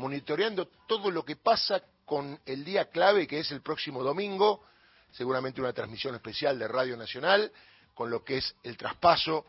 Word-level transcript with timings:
monitoreando 0.00 0.66
todo 0.88 1.10
lo 1.10 1.24
que 1.24 1.36
pasa 1.36 1.82
con 2.06 2.40
el 2.46 2.64
día 2.64 2.86
clave 2.86 3.26
que 3.26 3.38
es 3.38 3.52
el 3.52 3.60
próximo 3.60 4.02
domingo, 4.02 4.64
seguramente 5.12 5.60
una 5.60 5.74
transmisión 5.74 6.14
especial 6.14 6.58
de 6.58 6.66
Radio 6.66 6.96
Nacional, 6.96 7.52
con 7.94 8.10
lo 8.10 8.24
que 8.24 8.38
es 8.38 8.56
el 8.62 8.76
traspaso 8.76 9.44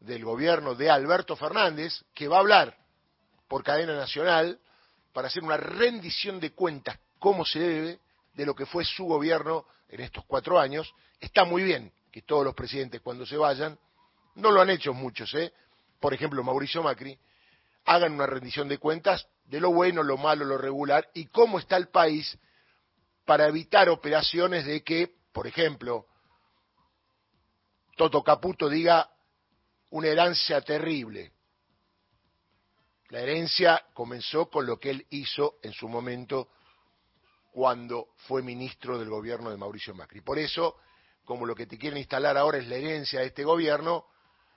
del 0.00 0.24
gobierno 0.24 0.74
de 0.74 0.88
Alberto 0.88 1.34
Fernández, 1.34 2.04
que 2.14 2.28
va 2.28 2.36
a 2.36 2.40
hablar 2.40 2.76
por 3.48 3.64
cadena 3.64 3.96
nacional 3.96 4.60
para 5.12 5.28
hacer 5.28 5.42
una 5.42 5.56
rendición 5.56 6.38
de 6.38 6.52
cuentas, 6.52 6.98
como 7.18 7.44
se 7.44 7.58
debe, 7.58 8.00
de 8.34 8.46
lo 8.46 8.54
que 8.54 8.66
fue 8.66 8.84
su 8.84 9.06
gobierno 9.06 9.66
en 9.88 10.00
estos 10.00 10.24
cuatro 10.26 10.60
años. 10.60 10.94
Está 11.18 11.44
muy 11.44 11.64
bien 11.64 11.92
que 12.12 12.22
todos 12.22 12.44
los 12.44 12.54
presidentes 12.54 13.00
cuando 13.00 13.26
se 13.26 13.36
vayan, 13.36 13.78
no 14.36 14.52
lo 14.52 14.60
han 14.60 14.70
hecho 14.70 14.94
muchos, 14.94 15.34
¿eh? 15.34 15.52
por 15.98 16.14
ejemplo 16.14 16.44
Mauricio 16.44 16.82
Macri, 16.82 17.18
hagan 17.86 18.12
una 18.12 18.26
rendición 18.26 18.68
de 18.68 18.78
cuentas 18.78 19.28
de 19.44 19.60
lo 19.60 19.72
bueno, 19.72 20.02
lo 20.02 20.16
malo, 20.16 20.44
lo 20.44 20.58
regular 20.58 21.08
y 21.14 21.26
cómo 21.26 21.58
está 21.58 21.76
el 21.76 21.88
país 21.88 22.36
para 23.24 23.46
evitar 23.46 23.88
operaciones 23.88 24.66
de 24.66 24.82
que, 24.82 25.14
por 25.32 25.46
ejemplo, 25.46 26.06
Toto 27.96 28.22
Caputo 28.22 28.68
diga 28.68 29.08
una 29.90 30.08
herencia 30.08 30.60
terrible. 30.60 31.32
La 33.08 33.20
herencia 33.20 33.84
comenzó 33.94 34.50
con 34.50 34.66
lo 34.66 34.78
que 34.78 34.90
él 34.90 35.06
hizo 35.10 35.58
en 35.62 35.72
su 35.72 35.88
momento 35.88 36.48
cuando 37.52 38.08
fue 38.26 38.42
ministro 38.42 38.98
del 38.98 39.08
gobierno 39.08 39.50
de 39.50 39.56
Mauricio 39.56 39.94
Macri. 39.94 40.20
Por 40.20 40.38
eso, 40.40 40.76
como 41.24 41.46
lo 41.46 41.54
que 41.54 41.66
te 41.66 41.78
quieren 41.78 41.98
instalar 41.98 42.36
ahora 42.36 42.58
es 42.58 42.66
la 42.66 42.74
herencia 42.74 43.20
de 43.20 43.26
este 43.26 43.44
gobierno, 43.44 44.06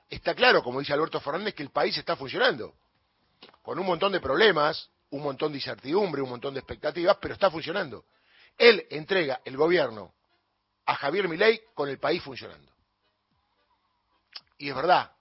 está 0.09 0.33
claro, 0.33 0.63
como 0.63 0.79
dice 0.79 0.93
Alberto 0.93 1.21
Fernández, 1.21 1.53
que 1.53 1.63
el 1.63 1.69
país 1.69 1.95
está 1.95 2.15
funcionando 2.15 2.73
con 3.61 3.79
un 3.79 3.85
montón 3.85 4.11
de 4.11 4.19
problemas, 4.19 4.89
un 5.11 5.23
montón 5.23 5.51
de 5.51 5.57
incertidumbre, 5.57 6.21
un 6.21 6.29
montón 6.29 6.53
de 6.53 6.59
expectativas, 6.59 7.17
pero 7.21 7.33
está 7.33 7.49
funcionando. 7.49 8.05
Él 8.57 8.85
entrega 8.89 9.41
el 9.45 9.57
gobierno 9.57 10.13
a 10.85 10.95
Javier 10.95 11.27
Milei 11.27 11.61
con 11.73 11.89
el 11.89 11.99
país 11.99 12.21
funcionando. 12.21 12.71
Y 14.57 14.69
es 14.69 14.75
verdad, 14.75 15.11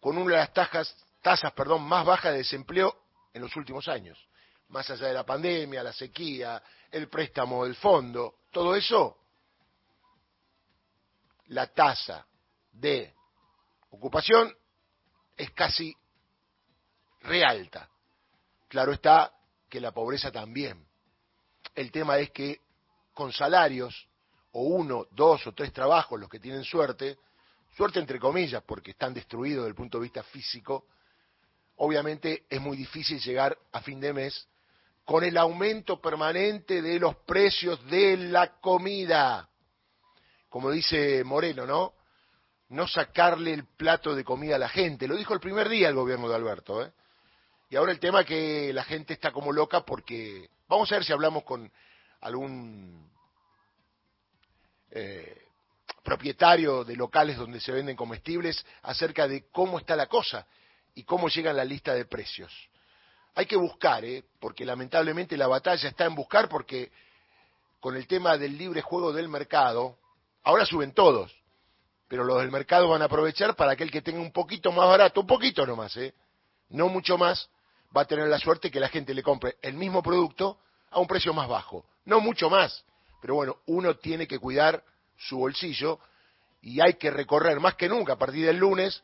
con 0.00 0.18
una 0.18 0.32
de 0.32 0.40
las 0.40 0.52
tasas, 0.52 1.52
perdón, 1.54 1.84
más 1.84 2.04
bajas 2.04 2.32
de 2.32 2.38
desempleo 2.38 3.04
en 3.32 3.42
los 3.42 3.54
últimos 3.56 3.88
años, 3.88 4.18
más 4.68 4.90
allá 4.90 5.08
de 5.08 5.14
la 5.14 5.24
pandemia, 5.24 5.82
la 5.82 5.92
sequía, 5.92 6.62
el 6.90 7.08
préstamo 7.08 7.64
del 7.64 7.76
fondo, 7.76 8.40
todo 8.50 8.74
eso, 8.74 9.18
la 11.48 11.66
tasa 11.68 12.26
de 12.72 13.14
ocupación 13.90 14.54
es 15.36 15.50
casi 15.52 15.94
realta. 17.24 17.88
Claro 18.68 18.92
está 18.92 19.32
que 19.68 19.80
la 19.80 19.92
pobreza 19.92 20.30
también. 20.30 20.86
El 21.74 21.90
tema 21.90 22.18
es 22.18 22.30
que 22.30 22.60
con 23.12 23.32
salarios, 23.32 24.08
o 24.52 24.62
uno, 24.62 25.06
dos 25.10 25.46
o 25.46 25.52
tres 25.52 25.72
trabajos, 25.72 26.20
los 26.20 26.28
que 26.28 26.38
tienen 26.38 26.64
suerte, 26.64 27.18
suerte 27.76 27.98
entre 27.98 28.20
comillas, 28.20 28.62
porque 28.62 28.92
están 28.92 29.12
destruidos 29.12 29.62
desde 29.62 29.70
el 29.70 29.74
punto 29.74 29.98
de 29.98 30.02
vista 30.04 30.22
físico, 30.22 30.86
obviamente 31.76 32.44
es 32.48 32.60
muy 32.60 32.76
difícil 32.76 33.18
llegar 33.20 33.56
a 33.72 33.80
fin 33.80 34.00
de 34.00 34.12
mes 34.12 34.48
con 35.04 35.24
el 35.24 35.36
aumento 35.36 36.00
permanente 36.00 36.80
de 36.80 36.98
los 36.98 37.16
precios 37.16 37.84
de 37.86 38.16
la 38.16 38.60
comida. 38.60 39.48
Como 40.48 40.70
dice 40.70 41.24
Moreno, 41.24 41.66
¿no? 41.66 41.94
No 42.68 42.88
sacarle 42.88 43.52
el 43.52 43.66
plato 43.66 44.14
de 44.14 44.24
comida 44.24 44.56
a 44.56 44.58
la 44.58 44.68
gente. 44.68 45.06
Lo 45.06 45.16
dijo 45.16 45.34
el 45.34 45.40
primer 45.40 45.68
día 45.68 45.88
el 45.88 45.94
gobierno 45.94 46.28
de 46.28 46.34
Alberto, 46.34 46.84
¿eh? 46.84 46.92
Y 47.70 47.76
ahora 47.76 47.92
el 47.92 48.00
tema 48.00 48.24
que 48.24 48.72
la 48.72 48.84
gente 48.84 49.14
está 49.14 49.32
como 49.32 49.52
loca 49.52 49.84
porque 49.84 50.48
vamos 50.68 50.90
a 50.92 50.96
ver 50.96 51.04
si 51.04 51.12
hablamos 51.12 51.44
con 51.44 51.70
algún 52.20 53.10
eh, 54.90 55.44
propietario 56.02 56.84
de 56.84 56.96
locales 56.96 57.36
donde 57.36 57.60
se 57.60 57.72
venden 57.72 57.96
comestibles 57.96 58.64
acerca 58.82 59.26
de 59.26 59.46
cómo 59.50 59.78
está 59.78 59.96
la 59.96 60.06
cosa 60.06 60.46
y 60.94 61.04
cómo 61.04 61.28
llega 61.28 61.52
la 61.52 61.64
lista 61.64 61.94
de 61.94 62.04
precios. 62.04 62.52
Hay 63.34 63.46
que 63.46 63.56
buscar, 63.56 64.04
¿eh? 64.04 64.22
porque 64.38 64.64
lamentablemente 64.64 65.36
la 65.36 65.48
batalla 65.48 65.88
está 65.88 66.04
en 66.04 66.14
buscar 66.14 66.48
porque 66.48 66.92
con 67.80 67.96
el 67.96 68.06
tema 68.06 68.38
del 68.38 68.56
libre 68.56 68.80
juego 68.80 69.12
del 69.12 69.28
mercado, 69.28 69.98
ahora 70.44 70.64
suben 70.64 70.92
todos, 70.92 71.34
pero 72.06 72.22
los 72.22 72.38
del 72.38 72.52
mercado 72.52 72.88
van 72.88 73.02
a 73.02 73.06
aprovechar 73.06 73.56
para 73.56 73.72
aquel 73.72 73.90
que 73.90 74.02
tenga 74.02 74.20
un 74.20 74.32
poquito 74.32 74.70
más 74.70 74.86
barato, 74.88 75.22
un 75.22 75.26
poquito 75.26 75.66
nomás, 75.66 75.96
¿eh? 75.96 76.14
no 76.68 76.88
mucho 76.88 77.18
más, 77.18 77.50
va 77.96 78.02
a 78.02 78.06
tener 78.06 78.28
la 78.28 78.38
suerte 78.38 78.70
que 78.70 78.80
la 78.80 78.88
gente 78.88 79.14
le 79.14 79.22
compre 79.22 79.56
el 79.62 79.74
mismo 79.74 80.02
producto 80.02 80.58
a 80.90 80.98
un 80.98 81.06
precio 81.06 81.32
más 81.32 81.48
bajo. 81.48 81.86
No 82.04 82.20
mucho 82.20 82.50
más, 82.50 82.84
pero 83.20 83.34
bueno, 83.34 83.58
uno 83.66 83.96
tiene 83.96 84.26
que 84.26 84.38
cuidar 84.38 84.82
su 85.16 85.38
bolsillo 85.38 85.98
y 86.62 86.80
hay 86.80 86.94
que 86.94 87.10
recorrer 87.10 87.60
más 87.60 87.74
que 87.74 87.88
nunca 87.88 88.14
a 88.14 88.18
partir 88.18 88.46
del 88.46 88.56
lunes 88.56 89.02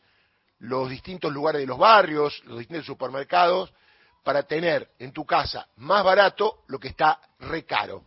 los 0.60 0.90
distintos 0.90 1.32
lugares 1.32 1.60
de 1.60 1.66
los 1.66 1.78
barrios, 1.78 2.42
los 2.44 2.58
distintos 2.58 2.86
supermercados, 2.86 3.72
para 4.22 4.42
tener 4.42 4.90
en 4.98 5.12
tu 5.12 5.24
casa 5.24 5.66
más 5.76 6.04
barato 6.04 6.64
lo 6.66 6.78
que 6.78 6.88
está 6.88 7.18
recaro. 7.38 8.04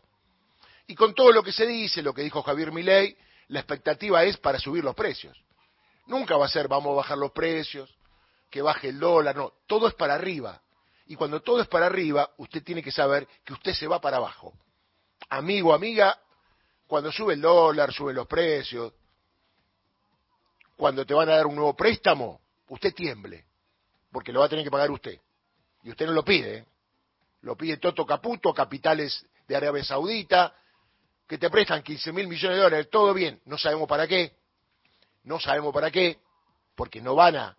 Y 0.86 0.96
con 0.96 1.16
todo 1.16 1.32
lo 1.32 1.42
que 1.42 1.52
se 1.52 1.66
dice, 1.66 2.02
lo 2.02 2.14
que 2.14 2.22
dijo 2.22 2.44
Javier 2.44 2.72
Milei, 2.72 3.18
la 3.48 3.60
expectativa 3.60 4.24
es 4.24 4.38
para 4.38 4.60
subir 4.60 4.84
los 4.84 4.96
precios. 4.96 5.36
Nunca 6.06 6.38
va 6.38 6.46
a 6.46 6.50
ser 6.50 6.68
vamos 6.68 6.92
a 6.92 6.98
bajar 6.98 7.18
los 7.18 7.32
precios, 7.32 7.96
que 8.50 8.62
baje 8.62 8.90
el 8.90 9.00
dólar, 9.00 9.36
no, 9.36 9.54
todo 9.66 9.88
es 9.88 9.96
para 9.96 10.14
arriba. 10.14 10.62
Y 11.14 11.16
cuando 11.16 11.44
todo 11.44 11.62
es 11.62 11.68
para 11.68 11.86
arriba, 11.86 12.28
usted 12.38 12.64
tiene 12.64 12.82
que 12.82 12.92
saber 12.92 13.28
que 13.46 13.54
usted 13.54 13.74
se 13.76 13.86
va 13.86 14.02
para 14.02 14.18
abajo. 14.18 14.52
Amigo, 15.30 15.72
amiga, 15.72 16.20
cuando 16.88 17.12
sube 17.12 17.36
el 17.36 17.42
dólar, 17.42 17.94
suben 17.94 18.16
los 18.16 18.26
precios, 18.26 18.94
cuando 20.76 21.06
te 21.06 21.14
van 21.14 21.30
a 21.30 21.36
dar 21.36 21.46
un 21.46 21.54
nuevo 21.54 21.76
préstamo, 21.76 22.42
usted 22.70 22.96
tiemble, 22.96 23.46
porque 24.12 24.32
lo 24.32 24.40
va 24.40 24.48
a 24.48 24.50
tener 24.50 24.66
que 24.66 24.72
pagar 24.72 24.90
usted. 24.90 25.20
Y 25.84 25.92
usted 25.92 26.08
no 26.08 26.14
lo 26.14 26.26
pide, 26.26 26.58
¿eh? 26.58 26.66
lo 27.42 27.56
pide 27.56 27.78
Toto 27.78 28.08
Caputo, 28.08 28.52
capitales 28.52 29.24
de 29.48 29.56
Arabia 29.56 29.84
Saudita, 29.84 30.56
que 31.28 31.38
te 31.38 31.52
prestan 31.52 31.84
15 31.84 32.12
mil 32.12 32.28
millones 32.28 32.58
de 32.58 32.64
dólares, 32.64 32.90
todo 32.90 33.14
bien, 33.14 33.40
no 33.46 33.60
sabemos 33.60 33.88
para 33.88 34.08
qué, 34.08 34.36
no 35.26 35.40
sabemos 35.40 35.76
para 35.76 35.92
qué, 35.92 36.18
porque 36.74 37.02
no 37.02 37.14
van 37.14 37.36
a 37.36 37.58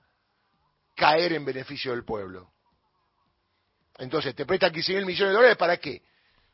caer 0.96 1.34
en 1.34 1.44
beneficio 1.44 1.92
del 1.92 2.04
pueblo. 2.04 2.53
Entonces, 3.98 4.34
te 4.34 4.44
prestan 4.44 4.72
15 4.72 4.94
mil 4.94 5.06
millones 5.06 5.30
de 5.30 5.36
dólares, 5.36 5.56
¿para 5.56 5.76
qué? 5.76 6.02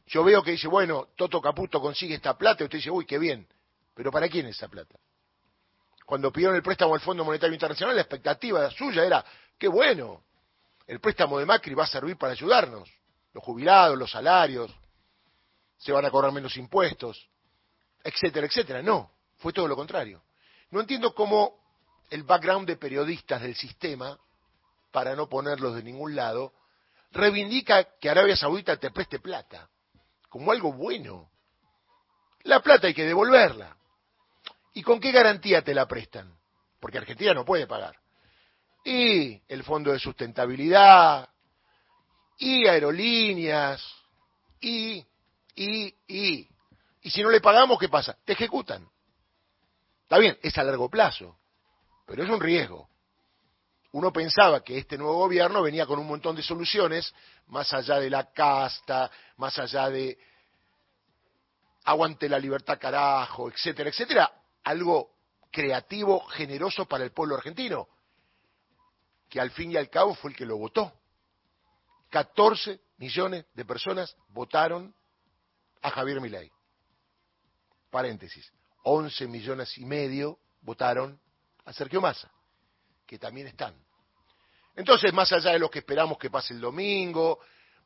Yo 0.06 0.24
veo 0.24 0.42
que 0.42 0.52
dice, 0.52 0.68
bueno, 0.68 1.08
Toto 1.16 1.40
Caputo 1.40 1.80
consigue 1.80 2.14
esta 2.14 2.36
plata, 2.36 2.62
y 2.62 2.66
usted 2.66 2.78
dice, 2.78 2.90
uy, 2.90 3.06
qué 3.06 3.18
bien. 3.18 3.46
Pero 3.94 4.10
¿para 4.10 4.28
quién 4.28 4.46
es 4.46 4.56
esa 4.56 4.68
plata? 4.68 4.98
Cuando 6.04 6.32
pidieron 6.32 6.56
el 6.56 6.62
préstamo 6.62 6.94
al 6.94 7.00
Fondo 7.00 7.24
Monetario 7.24 7.54
Internacional, 7.54 7.94
la 7.94 8.02
expectativa 8.02 8.68
suya 8.70 9.04
era, 9.04 9.24
qué 9.58 9.68
bueno, 9.68 10.24
el 10.86 11.00
préstamo 11.00 11.38
de 11.38 11.46
Macri 11.46 11.74
va 11.74 11.84
a 11.84 11.86
servir 11.86 12.16
para 12.16 12.32
ayudarnos. 12.32 12.90
Los 13.32 13.44
jubilados, 13.44 13.96
los 13.96 14.10
salarios, 14.10 14.74
se 15.78 15.92
van 15.92 16.04
a 16.04 16.10
cobrar 16.10 16.32
menos 16.32 16.56
impuestos, 16.56 17.28
etcétera, 18.02 18.46
etcétera. 18.46 18.82
No, 18.82 19.12
fue 19.38 19.52
todo 19.52 19.68
lo 19.68 19.76
contrario. 19.76 20.22
No 20.70 20.80
entiendo 20.80 21.14
cómo 21.14 21.60
el 22.10 22.24
background 22.24 22.66
de 22.66 22.76
periodistas 22.76 23.40
del 23.40 23.54
sistema, 23.54 24.18
para 24.90 25.14
no 25.14 25.28
ponerlos 25.28 25.76
de 25.76 25.84
ningún 25.84 26.16
lado, 26.16 26.52
reivindica 27.12 27.96
que 27.98 28.10
Arabia 28.10 28.36
Saudita 28.36 28.76
te 28.76 28.90
preste 28.90 29.18
plata, 29.18 29.68
como 30.28 30.52
algo 30.52 30.72
bueno. 30.72 31.30
La 32.44 32.60
plata 32.60 32.86
hay 32.86 32.94
que 32.94 33.04
devolverla. 33.04 33.76
¿Y 34.72 34.82
con 34.82 35.00
qué 35.00 35.10
garantía 35.10 35.62
te 35.62 35.74
la 35.74 35.86
prestan? 35.86 36.38
Porque 36.80 36.98
Argentina 36.98 37.34
no 37.34 37.44
puede 37.44 37.66
pagar. 37.66 37.96
Y 38.84 39.42
el 39.48 39.62
Fondo 39.64 39.92
de 39.92 39.98
Sustentabilidad, 39.98 41.28
y 42.38 42.66
aerolíneas, 42.66 43.82
y, 44.60 45.04
y, 45.54 45.94
y. 46.06 46.48
Y 47.02 47.10
si 47.10 47.22
no 47.22 47.30
le 47.30 47.40
pagamos, 47.40 47.78
¿qué 47.78 47.88
pasa? 47.88 48.16
Te 48.24 48.32
ejecutan. 48.32 48.88
Está 50.02 50.18
bien, 50.18 50.38
es 50.42 50.56
a 50.58 50.64
largo 50.64 50.88
plazo, 50.88 51.38
pero 52.06 52.24
es 52.24 52.30
un 52.30 52.40
riesgo 52.40 52.89
uno 53.92 54.12
pensaba 54.12 54.62
que 54.62 54.78
este 54.78 54.96
nuevo 54.96 55.14
gobierno 55.18 55.62
venía 55.62 55.86
con 55.86 55.98
un 55.98 56.06
montón 56.06 56.36
de 56.36 56.42
soluciones, 56.42 57.12
más 57.48 57.72
allá 57.72 57.98
de 57.98 58.08
la 58.08 58.32
casta, 58.32 59.10
más 59.36 59.58
allá 59.58 59.88
de 59.88 60.16
aguante 61.84 62.28
la 62.28 62.38
libertad 62.38 62.78
carajo, 62.78 63.48
etcétera, 63.50 63.90
etcétera, 63.90 64.32
algo 64.62 65.10
creativo, 65.50 66.20
generoso 66.26 66.86
para 66.86 67.02
el 67.02 67.10
pueblo 67.10 67.34
argentino, 67.34 67.88
que 69.28 69.40
al 69.40 69.50
fin 69.50 69.72
y 69.72 69.76
al 69.76 69.90
cabo 69.90 70.14
fue 70.14 70.30
el 70.30 70.36
que 70.36 70.46
lo 70.46 70.56
votó. 70.56 70.92
14 72.10 72.80
millones 72.98 73.46
de 73.54 73.64
personas 73.64 74.16
votaron 74.28 74.94
a 75.82 75.90
Javier 75.90 76.20
Milei. 76.20 76.50
Paréntesis, 77.90 78.52
11 78.84 79.26
millones 79.26 79.76
y 79.78 79.84
medio 79.84 80.38
votaron 80.60 81.20
a 81.64 81.72
Sergio 81.72 82.00
Massa 82.00 82.30
que 83.10 83.18
también 83.18 83.48
están. 83.48 83.74
Entonces, 84.76 85.12
más 85.12 85.32
allá 85.32 85.50
de 85.50 85.58
lo 85.58 85.68
que 85.68 85.80
esperamos 85.80 86.16
que 86.16 86.30
pase 86.30 86.54
el 86.54 86.60
domingo, 86.60 87.40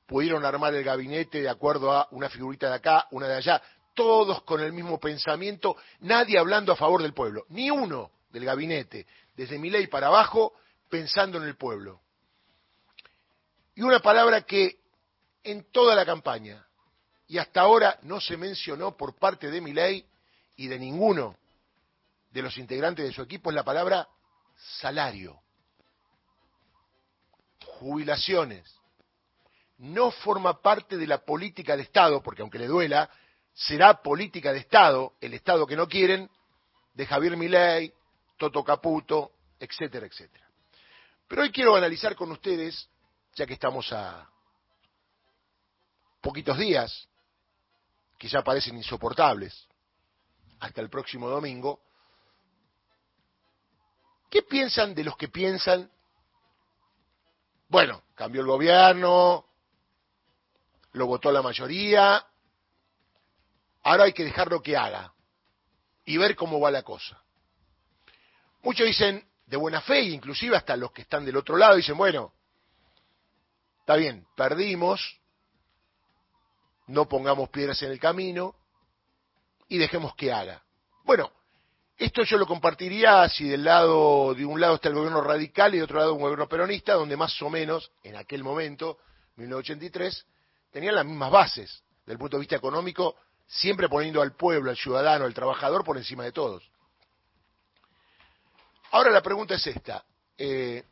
pudieron 0.07 0.45
armar 0.45 0.75
el 0.75 0.85
gabinete 0.85 1.41
de 1.41 1.49
acuerdo 1.49 1.93
a 1.93 2.07
una 2.11 2.29
figurita 2.29 2.69
de 2.69 2.75
acá, 2.75 3.09
una 3.11 3.27
de 3.27 3.37
allá, 3.37 3.63
todos 3.95 4.43
con 4.43 4.61
el 4.61 4.75
mismo 4.75 5.01
pensamiento, 5.01 5.79
nadie 6.01 6.39
hablando 6.39 6.73
a 6.73 6.77
favor 6.77 7.01
del 7.01 7.15
pueblo, 7.15 7.47
ni 7.49 7.71
uno 7.71 8.11
del 8.29 8.45
gabinete, 8.45 9.07
desde 9.35 9.59
mi 9.59 9.71
ley 9.71 9.87
para 9.87 10.09
abajo, 10.09 10.53
pensando 10.91 11.39
en 11.39 11.45
el 11.45 11.57
pueblo. 11.57 12.03
Y 13.77 13.81
una 13.81 14.01
palabra 14.01 14.43
que 14.43 14.79
en 15.43 15.73
toda 15.73 15.95
la 15.95 16.05
campaña 16.05 16.67
y 17.29 17.39
hasta 17.39 17.63
ahora 17.63 17.99
no 18.03 18.21
se 18.21 18.37
mencionó 18.37 18.95
por 18.95 19.17
parte 19.17 19.51
de 19.51 19.63
mi 19.63 19.73
ley 19.73 20.05
y 20.57 20.67
de 20.67 20.79
ninguno 20.79 21.39
de 22.31 22.43
los 22.43 22.59
integrantes 22.59 23.07
de 23.07 23.13
su 23.15 23.23
equipo 23.23 23.49
es 23.49 23.57
la 23.57 23.65
palabra 23.65 24.07
salario, 24.79 25.41
jubilaciones. 27.79 28.65
No 29.79 30.11
forma 30.11 30.61
parte 30.63 30.97
de 30.97 31.07
la 31.07 31.19
política 31.19 31.77
de 31.77 31.83
Estado, 31.83 32.23
porque 32.23 32.43
aunque 32.43 32.59
le 32.59 32.67
duela, 32.67 33.11
será 33.53 34.03
política 34.03 34.53
de 34.53 34.61
Estado, 34.61 35.15
el 35.21 35.35
Estado 35.35 35.67
que 35.67 35.77
no 35.77 35.89
quieren, 35.89 36.31
de 36.95 37.07
Javier 37.07 37.37
Milei, 37.37 37.93
Toto 38.37 38.65
Caputo, 38.65 39.33
etcétera, 39.59 40.07
etcétera. 40.07 40.47
Pero 41.29 41.43
hoy 41.43 41.51
quiero 41.51 41.75
analizar 41.75 42.15
con 42.15 42.31
ustedes, 42.31 42.89
ya 43.35 43.47
que 43.47 43.55
estamos 43.55 43.93
a 43.93 44.29
poquitos 46.21 46.57
días, 46.59 47.09
que 48.19 48.29
ya 48.29 48.43
parecen 48.43 48.77
insoportables, 48.77 49.67
hasta 50.61 50.81
el 50.81 50.89
próximo 50.89 51.29
domingo, 51.29 51.81
¿qué 54.35 54.43
piensan 54.43 54.97
de 54.97 55.05
los 55.05 55.17
que 55.17 55.29
piensan? 55.29 55.89
Bueno, 57.69 58.03
cambió 58.17 58.41
el 58.41 58.49
gobierno, 58.49 59.47
lo 60.91 61.07
votó 61.07 61.31
la 61.31 61.41
mayoría, 61.41 62.27
ahora 63.85 64.05
hay 64.05 64.13
que 64.13 64.25
dejarlo 64.25 64.61
que 64.61 64.77
haga 64.77 65.15
y 66.05 66.17
ver 66.17 66.35
cómo 66.35 66.59
va 66.59 66.73
la 66.73 66.83
cosa. 66.83 67.23
Muchos 68.65 68.89
dicen 68.89 69.25
de 69.47 69.57
buena 69.57 69.81
fe, 69.81 70.01
inclusive 70.03 70.57
hasta 70.57 70.77
los 70.77 70.91
que 70.91 71.03
están 71.03 71.25
del 71.25 71.37
otro 71.37 71.57
lado 71.57 71.77
dicen, 71.77 71.97
bueno, 71.97 72.33
está 73.79 73.95
bien, 73.95 74.27
perdimos, 74.35 75.21
no 76.89 77.09
pongamos 77.09 77.51
piedras 77.51 77.81
en 77.83 77.93
el 77.93 78.01
camino 78.01 78.57
y 79.69 79.79
dejemos 79.79 80.17
que 80.17 80.33
haga. 80.33 80.61
Bueno, 81.05 81.31
esto 81.97 82.25
yo 82.25 82.39
lo 82.39 82.47
compartiría 82.47 83.29
si 83.29 83.49
del 83.49 83.65
lado 83.65 84.35
de 84.35 84.45
un 84.45 84.61
lado 84.61 84.77
está 84.77 84.89
el 84.89 84.95
gobierno 84.95 85.21
radical 85.21 85.75
y 85.75 85.79
de 85.79 85.85
otro 85.85 85.99
lado 85.99 86.15
un 86.15 86.21
gobierno 86.21 86.49
peronista, 86.49 86.95
donde 86.95 87.17
más 87.17 87.41
o 87.41 87.51
menos 87.51 87.93
en 88.03 88.17
aquel 88.17 88.43
momento, 88.43 88.99
1983, 89.37 90.27
tenían 90.73 90.97
las 90.97 91.07
mismas 91.07 91.31
bases 91.31 91.83
del 92.05 92.19
punto 92.19 92.37
de 92.37 92.41
vista 92.41 92.57
económico, 92.57 93.17
siempre 93.47 93.89
poniendo 93.89 94.21
al 94.21 94.35
pueblo, 94.35 94.71
al 94.71 94.77
ciudadano, 94.77 95.25
al 95.25 95.35
trabajador 95.35 95.85
por 95.85 95.97
encima 95.97 96.25
de 96.25 96.33
todos. 96.33 96.69
Ahora 98.91 99.11
la 99.11 99.23
pregunta 99.23 99.55
es 99.55 99.67
esta. 99.67 100.05
Eh, 100.37 100.85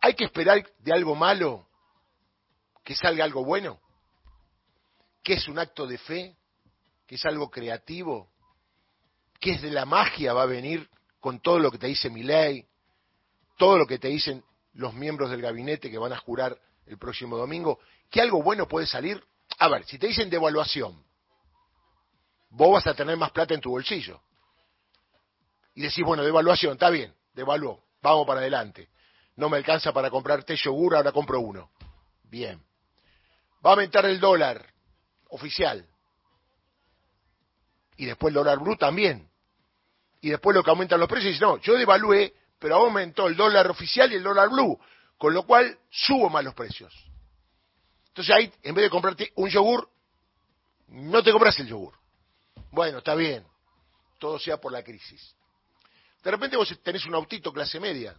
¿Hay 0.00 0.14
que 0.14 0.24
esperar 0.24 0.66
de 0.78 0.92
algo 0.92 1.14
malo 1.14 1.66
que 2.82 2.94
salga 2.94 3.24
algo 3.24 3.44
bueno? 3.44 3.78
¿Qué 5.22 5.34
es 5.34 5.48
un 5.48 5.58
acto 5.58 5.86
de 5.86 5.98
fe? 5.98 6.36
¿Qué 7.06 7.14
es 7.14 7.24
algo 7.26 7.50
creativo? 7.50 8.28
¿Qué 9.44 9.50
es 9.50 9.60
de 9.60 9.70
la 9.70 9.84
magia 9.84 10.32
va 10.32 10.44
a 10.44 10.46
venir 10.46 10.88
con 11.20 11.38
todo 11.38 11.58
lo 11.58 11.70
que 11.70 11.76
te 11.76 11.86
dice 11.86 12.08
mi 12.08 12.22
ley? 12.22 12.66
Todo 13.58 13.76
lo 13.76 13.84
que 13.86 13.98
te 13.98 14.08
dicen 14.08 14.42
los 14.72 14.94
miembros 14.94 15.28
del 15.28 15.42
gabinete 15.42 15.90
que 15.90 15.98
van 15.98 16.14
a 16.14 16.16
jurar 16.16 16.58
el 16.86 16.96
próximo 16.96 17.36
domingo. 17.36 17.78
¿Qué 18.08 18.22
algo 18.22 18.42
bueno 18.42 18.66
puede 18.66 18.86
salir? 18.86 19.22
A 19.58 19.68
ver, 19.68 19.84
si 19.84 19.98
te 19.98 20.06
dicen 20.06 20.30
devaluación, 20.30 21.04
vos 22.48 22.72
vas 22.72 22.86
a 22.86 22.94
tener 22.94 23.18
más 23.18 23.32
plata 23.32 23.52
en 23.52 23.60
tu 23.60 23.68
bolsillo. 23.68 24.18
Y 25.74 25.82
decís, 25.82 26.02
bueno, 26.06 26.24
devaluación, 26.24 26.72
está 26.72 26.88
bien, 26.88 27.14
devaluó, 27.34 27.84
vamos 28.00 28.26
para 28.26 28.40
adelante. 28.40 28.88
No 29.36 29.50
me 29.50 29.58
alcanza 29.58 29.92
para 29.92 30.08
comprarte 30.08 30.56
yogur, 30.56 30.96
ahora 30.96 31.12
compro 31.12 31.40
uno. 31.40 31.70
Bien. 32.22 32.58
Va 33.62 33.68
a 33.68 33.74
aumentar 33.74 34.06
el 34.06 34.18
dólar 34.18 34.72
oficial. 35.28 35.86
Y 37.98 38.06
después 38.06 38.30
el 38.30 38.36
dólar 38.36 38.58
blue 38.58 38.78
también. 38.78 39.33
Y 40.24 40.30
después 40.30 40.56
lo 40.56 40.64
que 40.64 40.70
aumentan 40.70 40.98
los 40.98 41.06
precios, 41.06 41.34
dice, 41.34 41.44
no, 41.44 41.58
yo 41.58 41.74
devalué, 41.74 42.32
pero 42.58 42.76
aumentó 42.76 43.26
el 43.26 43.36
dólar 43.36 43.70
oficial 43.70 44.10
y 44.10 44.14
el 44.14 44.22
dólar 44.22 44.48
blue, 44.48 44.80
con 45.18 45.34
lo 45.34 45.42
cual 45.42 45.78
subo 45.90 46.30
más 46.30 46.42
los 46.42 46.54
precios. 46.54 46.94
Entonces 48.08 48.34
ahí, 48.34 48.50
en 48.62 48.74
vez 48.74 48.84
de 48.84 48.88
comprarte 48.88 49.32
un 49.34 49.50
yogur, 49.50 49.86
no 50.88 51.22
te 51.22 51.30
compras 51.30 51.60
el 51.60 51.66
yogur. 51.66 51.92
Bueno, 52.70 52.98
está 52.98 53.14
bien, 53.14 53.46
todo 54.18 54.38
sea 54.38 54.56
por 54.56 54.72
la 54.72 54.82
crisis. 54.82 55.36
De 56.22 56.30
repente 56.30 56.56
vos 56.56 56.74
tenés 56.82 57.04
un 57.04 57.14
autito 57.14 57.52
clase 57.52 57.78
media 57.78 58.16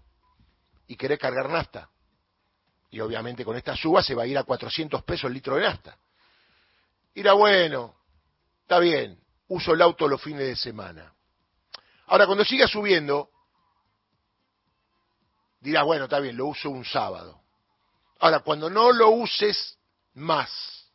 y 0.86 0.96
querés 0.96 1.18
cargar 1.18 1.50
nafta. 1.50 1.90
Y 2.92 3.00
obviamente 3.00 3.44
con 3.44 3.58
esta 3.58 3.76
suba 3.76 4.04
se 4.04 4.14
va 4.14 4.22
a 4.22 4.28
ir 4.28 4.38
a 4.38 4.44
400 4.44 5.04
pesos 5.06 5.24
el 5.24 5.34
litro 5.34 5.56
de 5.56 5.64
nafta. 5.64 5.98
Irá 7.16 7.34
bueno, 7.34 7.96
está 8.62 8.78
bien, 8.78 9.20
uso 9.48 9.74
el 9.74 9.82
auto 9.82 10.08
los 10.08 10.22
fines 10.22 10.46
de 10.46 10.56
semana. 10.56 11.15
Ahora, 12.08 12.26
cuando 12.26 12.46
siga 12.46 12.68
subiendo, 12.68 13.30
dirás, 15.60 15.84
bueno, 15.84 16.06
está 16.06 16.20
bien, 16.20 16.38
lo 16.38 16.48
uso 16.48 16.70
un 16.70 16.86
sábado. 16.86 17.42
Ahora, 18.20 18.40
cuando 18.40 18.70
no 18.70 18.92
lo 18.92 19.10
uses 19.10 19.78
más, 20.14 20.92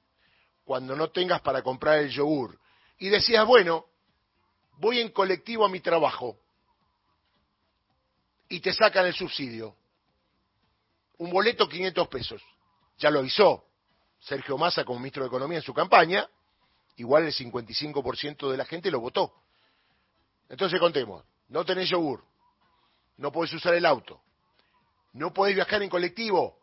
cuando 0.64 0.94
no 0.94 1.10
tengas 1.10 1.40
para 1.40 1.62
comprar 1.62 1.98
el 1.98 2.10
yogur, 2.10 2.58
y 2.98 3.08
decías, 3.08 3.44
bueno, 3.46 3.86
voy 4.78 5.00
en 5.00 5.10
colectivo 5.10 5.64
a 5.64 5.68
mi 5.68 5.80
trabajo, 5.80 6.38
y 8.48 8.60
te 8.60 8.72
sacan 8.72 9.06
el 9.06 9.14
subsidio, 9.14 9.76
un 11.18 11.30
boleto 11.30 11.68
500 11.68 12.08
pesos, 12.08 12.42
ya 12.98 13.10
lo 13.10 13.18
avisó, 13.18 13.64
Sergio 14.20 14.58
Massa 14.58 14.84
como 14.84 14.98
ministro 14.98 15.22
de 15.22 15.28
Economía 15.28 15.58
en 15.58 15.64
su 15.64 15.74
campaña, 15.74 16.28
igual 16.96 17.24
el 17.24 17.32
55% 17.32 18.50
de 18.50 18.56
la 18.56 18.64
gente 18.64 18.90
lo 18.90 19.00
votó. 19.00 19.32
Entonces 20.50 20.80
contemos, 20.80 21.24
no 21.48 21.64
tenés 21.64 21.88
yogur, 21.88 22.24
no 23.18 23.30
podés 23.30 23.52
usar 23.52 23.72
el 23.74 23.86
auto, 23.86 24.20
no 25.12 25.32
podés 25.32 25.54
viajar 25.54 25.80
en 25.80 25.88
colectivo. 25.88 26.58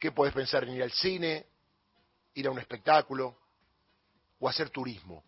¿Qué 0.00 0.10
podés 0.10 0.32
pensar 0.32 0.64
en 0.64 0.74
ir 0.74 0.82
al 0.82 0.90
cine, 0.90 1.46
ir 2.34 2.46
a 2.46 2.50
un 2.50 2.58
espectáculo 2.58 3.36
o 4.40 4.48
hacer 4.48 4.70
turismo? 4.70 5.22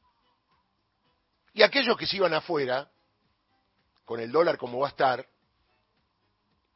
Y 1.53 1.63
aquellos 1.63 1.99
que 1.99 2.07
se 2.07 2.17
iban 2.17 2.33
afuera, 2.33 2.91
con 4.07 4.21
el 4.21 4.33
dólar 4.33 4.57
como 4.57 4.79
va 4.79 4.87
a 4.87 4.91
estar, 4.91 5.29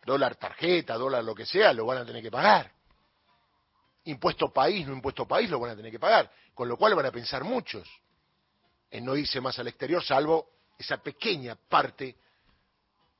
dólar 0.04 0.36
tarjeta, 0.36 0.94
dólar 0.94 1.24
lo 1.24 1.34
que 1.34 1.46
sea, 1.46 1.72
lo 1.72 1.86
van 1.86 1.98
a 1.98 2.04
tener 2.04 2.22
que 2.22 2.30
pagar. 2.30 2.70
Impuesto 4.04 4.52
país, 4.52 4.86
no 4.86 4.92
impuesto 4.92 5.26
país, 5.26 5.48
lo 5.48 5.58
van 5.58 5.70
a 5.70 5.76
tener 5.76 5.90
que 5.90 5.98
pagar. 5.98 6.30
Con 6.54 6.68
lo 6.68 6.76
cual 6.76 6.94
van 6.94 7.06
a 7.06 7.10
pensar 7.10 7.42
muchos 7.42 7.88
no 8.92 9.16
irse 9.16 9.40
más 9.40 9.58
al 9.58 9.68
exterior, 9.68 10.02
salvo 10.02 10.50
esa 10.78 10.98
pequeña 10.98 11.56
parte 11.56 12.16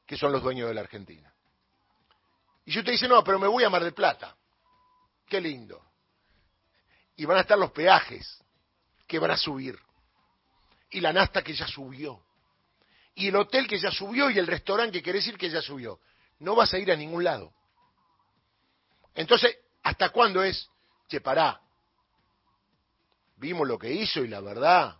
que 0.06 0.16
son 0.16 0.32
los 0.32 0.42
dueños 0.42 0.68
de 0.68 0.74
la 0.74 0.80
Argentina. 0.80 1.32
Y 2.64 2.72
si 2.72 2.78
usted 2.78 2.92
dice, 2.92 3.08
no, 3.08 3.22
pero 3.24 3.38
me 3.38 3.46
voy 3.46 3.64
a 3.64 3.70
Mar 3.70 3.82
del 3.82 3.94
Plata. 3.94 4.36
Qué 5.26 5.40
lindo. 5.40 5.82
Y 7.16 7.24
van 7.24 7.38
a 7.38 7.40
estar 7.40 7.58
los 7.58 7.72
peajes 7.72 8.42
que 9.06 9.18
van 9.18 9.30
a 9.30 9.36
subir. 9.36 9.78
Y 10.90 11.00
la 11.00 11.12
nasta 11.12 11.42
que 11.42 11.54
ya 11.54 11.66
subió. 11.66 12.22
Y 13.14 13.28
el 13.28 13.36
hotel 13.36 13.66
que 13.66 13.78
ya 13.78 13.90
subió 13.90 14.30
y 14.30 14.38
el 14.38 14.46
restaurante 14.46 14.98
que 14.98 15.02
quiere 15.02 15.18
decir 15.18 15.36
que 15.36 15.50
ya 15.50 15.60
subió 15.60 16.00
no 16.40 16.54
vas 16.54 16.72
a 16.72 16.78
ir 16.78 16.90
a 16.92 16.96
ningún 16.96 17.24
lado. 17.24 17.52
Entonces, 19.14 19.56
¿hasta 19.82 20.10
cuándo 20.10 20.42
es? 20.42 20.68
Che, 21.08 21.20
pará. 21.20 21.60
Vimos 23.36 23.66
lo 23.66 23.78
que 23.78 23.92
hizo 23.92 24.20
y 24.20 24.28
la 24.28 24.40
verdad, 24.40 24.96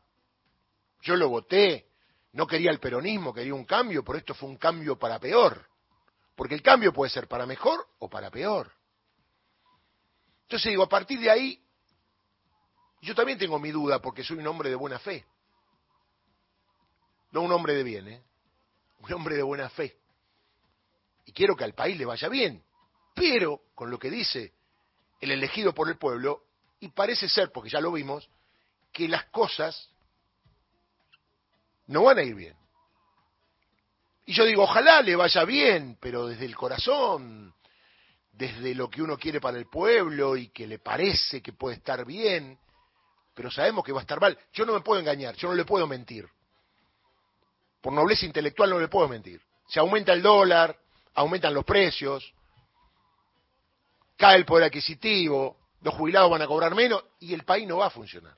yo 1.02 1.17
lo 1.17 1.28
voté. 1.28 1.87
No 2.33 2.47
quería 2.47 2.71
el 2.71 2.78
peronismo, 2.78 3.33
quería 3.33 3.55
un 3.55 3.64
cambio, 3.64 4.05
pero 4.05 4.19
esto 4.19 4.35
fue 4.35 4.49
un 4.49 4.57
cambio 4.57 4.99
para 4.99 5.19
peor. 5.19 5.67
Porque 6.37 6.55
el 6.55 6.62
cambio 6.62 6.93
puede 6.93 7.11
ser 7.11 7.26
para 7.26 7.47
mejor 7.47 7.87
o 7.99 8.09
para 8.09 8.31
peor. 8.31 8.73
Entonces 10.43 10.71
digo, 10.71 10.85
a 10.85 10.88
partir 10.88 11.19
de 11.19 11.31
ahí, 11.31 11.62
yo 13.00 13.14
también 13.14 13.38
tengo 13.38 13.59
mi 13.59 13.71
duda 13.71 14.00
porque 14.00 14.23
soy 14.23 14.38
un 14.38 14.47
hombre 14.47 14.71
de 14.71 14.76
buena 14.76 14.99
fe. 14.99 15.25
No 17.33 17.43
un 17.43 17.52
hombre 17.52 17.75
de 17.75 17.83
bien, 17.83 18.09
¿eh? 18.09 18.23
Un 19.00 19.12
hombre 19.12 19.37
de 19.37 19.43
buena 19.43 19.69
fe 19.69 19.99
y 21.28 21.33
quiero 21.33 21.55
que 21.55 21.64
al 21.64 21.75
país 21.75 21.99
le 21.99 22.07
vaya 22.07 22.26
bien, 22.31 22.64
pero 23.14 23.61
con 23.75 23.90
lo 23.90 23.99
que 23.99 24.09
dice 24.09 24.55
el 25.21 25.31
elegido 25.31 25.75
por 25.75 25.90
el 25.90 25.99
pueblo, 25.99 26.45
y 26.81 26.88
parece 26.88 27.28
ser, 27.28 27.52
porque 27.52 27.69
ya 27.69 27.83
lo 27.83 27.93
vimos, 27.93 28.31
que 28.93 29.09
las 29.09 29.26
cosas 29.26 29.90
no 31.88 32.04
van 32.04 32.18
a 32.18 32.23
ir 32.23 32.35
bien. 32.35 32.57
Y 34.26 34.35
yo 34.35 34.45
digo, 34.45 34.62
ojalá 34.62 35.02
le 35.02 35.16
vaya 35.16 35.45
bien, 35.45 35.97
pero 36.00 36.26
desde 36.26 36.45
el 36.45 36.54
corazón, 36.54 37.54
desde 38.33 38.75
lo 38.75 38.88
que 38.88 39.02
uno 39.02 39.16
quiere 39.18 39.40
para 39.40 39.59
el 39.59 39.66
pueblo 39.66 40.37
y 40.37 40.49
que 40.49 40.66
le 40.66 40.78
parece 40.78 41.42
que 41.42 41.52
puede 41.52 41.76
estar 41.76 42.04
bien, 42.04 42.59
pero 43.35 43.50
sabemos 43.50 43.85
que 43.85 43.92
va 43.92 44.00
a 44.00 44.02
estar 44.02 44.21
mal. 44.21 44.38
Yo 44.52 44.66
no 44.66 44.75
me 44.75 44.80
puedo 44.80 45.00
engañar, 45.00 45.35
yo 45.37 45.49
no 45.49 45.54
le 45.54 45.64
puedo 45.64 45.87
mentir. 45.87 46.28
Por 47.80 47.92
nobleza 47.92 48.26
intelectual 48.26 48.71
no 48.71 48.78
le 48.78 48.88
puedo 48.88 49.09
mentir. 49.09 49.40
Se 49.66 49.80
aumenta 49.80 50.12
el 50.12 50.23
dólar, 50.23 50.76
aumentan 51.14 51.54
los 51.54 51.64
precios, 51.64 52.33
cae 54.16 54.37
el 54.37 54.45
poder 54.45 54.64
adquisitivo, 54.64 55.57
los 55.80 55.95
jubilados 55.95 56.30
van 56.30 56.42
a 56.42 56.47
cobrar 56.47 56.75
menos 56.75 57.02
y 57.21 57.33
el 57.33 57.45
país 57.45 57.66
no 57.66 57.78
va 57.78 57.87
a 57.87 57.90
funcionar. 57.90 58.37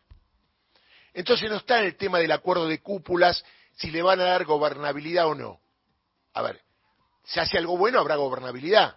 Entonces 1.14 1.50
no 1.50 1.57
está 1.57 1.81
en 1.81 1.87
el 1.87 1.97
tema 1.97 2.19
del 2.19 2.33
acuerdo 2.33 2.67
de 2.67 2.81
cúpulas 2.81 3.45
si 3.76 3.90
le 3.90 4.02
van 4.02 4.21
a 4.21 4.25
dar 4.25 4.45
gobernabilidad 4.45 5.26
o 5.26 5.35
no. 5.35 5.61
A 6.35 6.43
ver, 6.43 6.61
si 7.25 7.40
hace 7.40 7.59
algo 7.59 7.76
bueno 7.76 7.99
habrá 7.99 8.17
gobernabilidad. 8.17 8.97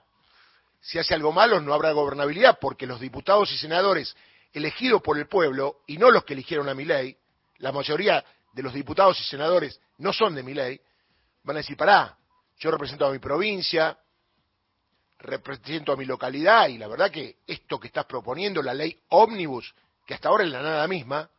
Si 0.82 1.00
hace 1.00 1.14
algo 1.14 1.32
malo 1.32 1.62
no 1.62 1.74
habrá 1.74 1.92
gobernabilidad 1.92 2.60
porque 2.60 2.86
los 2.86 3.00
diputados 3.00 3.52
y 3.52 3.58
senadores 3.58 4.16
elegidos 4.52 5.02
por 5.02 5.18
el 5.18 5.28
pueblo 5.28 5.82
y 5.88 5.98
no 5.98 6.12
los 6.12 6.24
que 6.26 6.34
eligieron 6.34 6.70
a 6.70 6.74
mi 6.74 6.86
ley, 6.86 7.18
la 7.58 7.72
mayoría 7.72 8.24
de 8.52 8.64
los 8.64 8.74
diputados 8.74 9.20
y 9.20 9.24
senadores 9.24 9.80
no 9.98 10.14
son 10.14 10.36
de 10.36 10.44
mi 10.44 10.54
ley, 10.54 10.80
van 11.44 11.58
a 11.58 11.60
decir, 11.60 11.78
pará, 11.78 12.18
yo 12.60 12.70
represento 12.70 13.06
a 13.06 13.12
mi 13.12 13.20
provincia, 13.20 13.98
represento 15.20 15.94
a 15.94 15.96
mi 15.96 16.06
localidad 16.06 16.68
y 16.68 16.78
la 16.78 16.88
verdad 16.88 17.10
que 17.10 17.38
esto 17.48 17.80
que 17.80 17.88
estás 17.88 18.06
proponiendo, 18.06 18.62
la 18.62 18.74
ley 18.74 19.00
ómnibus, 19.10 19.74
que 20.06 20.14
hasta 20.14 20.30
ahora 20.30 20.44
es 20.44 20.52
la 20.52 20.62
nada 20.62 20.88
misma, 20.88 21.30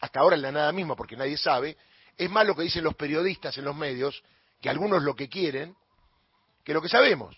hasta 0.00 0.20
ahora 0.20 0.36
es 0.36 0.42
la 0.42 0.52
nada 0.52 0.72
misma 0.72 0.96
porque 0.96 1.16
nadie 1.16 1.36
sabe, 1.36 1.76
es 2.16 2.30
más 2.30 2.46
lo 2.46 2.54
que 2.54 2.62
dicen 2.62 2.84
los 2.84 2.94
periodistas 2.94 3.56
en 3.58 3.64
los 3.64 3.76
medios, 3.76 4.22
que 4.60 4.68
algunos 4.68 5.02
lo 5.02 5.14
que 5.14 5.28
quieren, 5.28 5.76
que 6.64 6.74
lo 6.74 6.82
que 6.82 6.88
sabemos. 6.88 7.36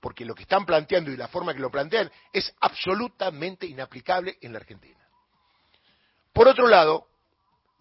Porque 0.00 0.24
lo 0.24 0.34
que 0.34 0.42
están 0.42 0.66
planteando 0.66 1.10
y 1.10 1.16
la 1.16 1.28
forma 1.28 1.54
que 1.54 1.60
lo 1.60 1.70
plantean 1.70 2.10
es 2.32 2.52
absolutamente 2.60 3.66
inaplicable 3.66 4.38
en 4.40 4.52
la 4.52 4.58
Argentina. 4.58 4.98
Por 6.32 6.48
otro 6.48 6.66
lado, 6.66 7.06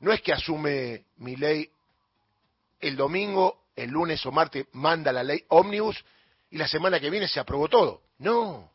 no 0.02 0.12
es 0.12 0.22
que 0.22 0.34
asume 0.34 1.06
mi 1.18 1.36
ley 1.36 1.70
el 2.80 2.96
domingo, 2.96 3.64
el 3.76 3.90
lunes 3.90 4.26
o 4.26 4.32
martes 4.32 4.66
manda 4.74 5.12
la 5.12 5.24
ley 5.24 5.46
ómnibus 5.50 6.04
y 6.50 6.58
la 6.58 6.68
semana 6.68 7.00
que 7.00 7.10
viene 7.10 7.28
se 7.28 7.40
aprobó 7.40 7.70
todo. 7.70 8.02
No, 8.20 8.72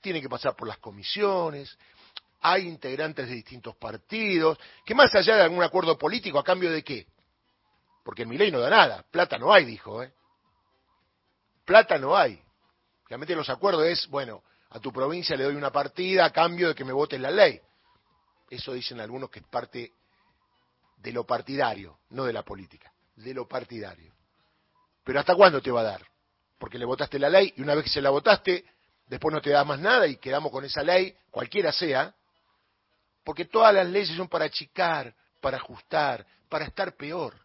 tiene 0.00 0.20
que 0.20 0.28
pasar 0.28 0.54
por 0.54 0.68
las 0.68 0.78
comisiones, 0.78 1.76
hay 2.40 2.66
integrantes 2.66 3.28
de 3.28 3.34
distintos 3.34 3.76
partidos, 3.76 4.58
que 4.84 4.94
más 4.94 5.14
allá 5.14 5.36
de 5.36 5.42
algún 5.42 5.62
acuerdo 5.62 5.98
político, 5.98 6.38
¿a 6.38 6.44
cambio 6.44 6.70
de 6.70 6.82
qué? 6.82 7.06
Porque 8.04 8.24
mi 8.24 8.38
ley 8.38 8.50
no 8.50 8.60
da 8.60 8.70
nada, 8.70 9.04
plata 9.10 9.38
no 9.38 9.52
hay, 9.52 9.64
dijo, 9.64 10.02
¿eh? 10.02 10.12
Plata 11.64 11.98
no 11.98 12.16
hay. 12.16 12.40
Realmente 13.08 13.34
los 13.34 13.50
acuerdos 13.50 13.84
es, 13.84 14.06
bueno, 14.08 14.42
a 14.70 14.80
tu 14.80 14.92
provincia 14.92 15.36
le 15.36 15.44
doy 15.44 15.54
una 15.54 15.70
partida 15.70 16.24
a 16.24 16.30
cambio 16.30 16.68
de 16.68 16.74
que 16.74 16.84
me 16.84 16.92
voten 16.92 17.22
la 17.22 17.30
ley. 17.30 17.60
Eso 18.48 18.72
dicen 18.72 19.00
algunos 19.00 19.30
que 19.30 19.40
es 19.40 19.46
parte 19.46 19.92
de 20.96 21.12
lo 21.12 21.24
partidario, 21.24 21.98
no 22.10 22.24
de 22.24 22.32
la 22.32 22.42
política, 22.42 22.92
de 23.16 23.34
lo 23.34 23.46
partidario. 23.46 24.14
Pero 25.04 25.20
¿hasta 25.20 25.34
cuándo 25.34 25.60
te 25.60 25.70
va 25.70 25.80
a 25.80 25.84
dar? 25.84 26.08
porque 26.58 26.78
le 26.78 26.84
votaste 26.84 27.18
la 27.18 27.30
ley 27.30 27.54
y 27.56 27.62
una 27.62 27.74
vez 27.74 27.84
que 27.84 27.90
se 27.90 28.02
la 28.02 28.10
votaste, 28.10 28.64
después 29.06 29.32
no 29.32 29.40
te 29.40 29.50
da 29.50 29.64
más 29.64 29.78
nada 29.78 30.06
y 30.06 30.16
quedamos 30.16 30.52
con 30.52 30.64
esa 30.64 30.82
ley, 30.82 31.16
cualquiera 31.30 31.72
sea, 31.72 32.14
porque 33.28 33.44
todas 33.44 33.74
las 33.74 33.86
leyes 33.86 34.16
son 34.16 34.26
para 34.26 34.46
achicar, 34.46 35.14
para 35.42 35.58
ajustar, 35.58 36.26
para 36.48 36.64
estar 36.64 36.96
peor. 36.96 37.38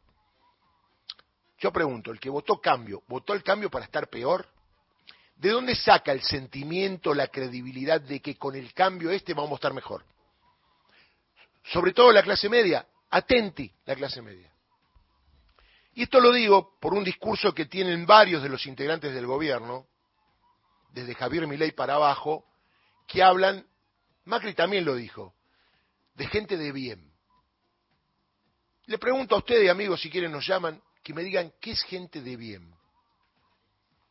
Yo 1.59 1.73
pregunto, 1.73 2.09
el 2.09 2.21
que 2.21 2.29
votó 2.29 2.61
cambio, 2.61 3.03
¿votó 3.05 3.33
el 3.33 3.43
cambio 3.43 3.69
para 3.69 3.83
estar 3.83 4.07
peor? 4.07 4.47
¿De 5.35 5.49
dónde 5.49 5.75
saca 5.75 6.13
el 6.13 6.21
sentimiento, 6.21 7.13
la 7.13 7.27
credibilidad 7.27 7.99
de 7.99 8.21
que 8.21 8.37
con 8.37 8.55
el 8.55 8.73
cambio 8.73 9.11
este 9.11 9.33
vamos 9.33 9.51
a 9.51 9.55
estar 9.55 9.73
mejor? 9.73 10.05
Sobre 11.65 11.91
todo 11.91 12.13
la 12.13 12.23
clase 12.23 12.47
media, 12.47 12.87
atenti 13.09 13.69
la 13.83 13.95
clase 13.97 14.21
media. 14.21 14.49
Y 15.95 16.03
esto 16.03 16.21
lo 16.21 16.31
digo 16.31 16.77
por 16.79 16.93
un 16.93 17.03
discurso 17.03 17.53
que 17.53 17.65
tienen 17.65 18.05
varios 18.05 18.41
de 18.41 18.47
los 18.47 18.65
integrantes 18.67 19.13
del 19.13 19.25
gobierno, 19.27 19.85
desde 20.93 21.13
Javier 21.13 21.45
Milei 21.45 21.73
para 21.73 21.95
abajo, 21.95 22.45
que 23.05 23.21
hablan, 23.21 23.67
Macri 24.23 24.53
también 24.53 24.85
lo 24.85 24.95
dijo, 24.95 25.35
de 26.15 26.27
gente 26.27 26.57
de 26.57 26.71
bien. 26.71 27.13
Le 28.85 28.97
pregunto 28.97 29.35
a 29.35 29.39
ustedes, 29.39 29.69
amigos, 29.69 30.01
si 30.01 30.09
quieren 30.09 30.31
nos 30.31 30.45
llaman, 30.45 30.81
que 31.03 31.13
me 31.13 31.23
digan 31.23 31.53
qué 31.59 31.71
es 31.71 31.83
gente 31.83 32.21
de 32.21 32.35
bien. 32.35 32.73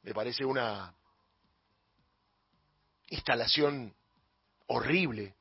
Me 0.03 0.15
parece 0.15 0.45
una 0.45 0.95
instalación 3.09 3.95
horrible 4.67 5.37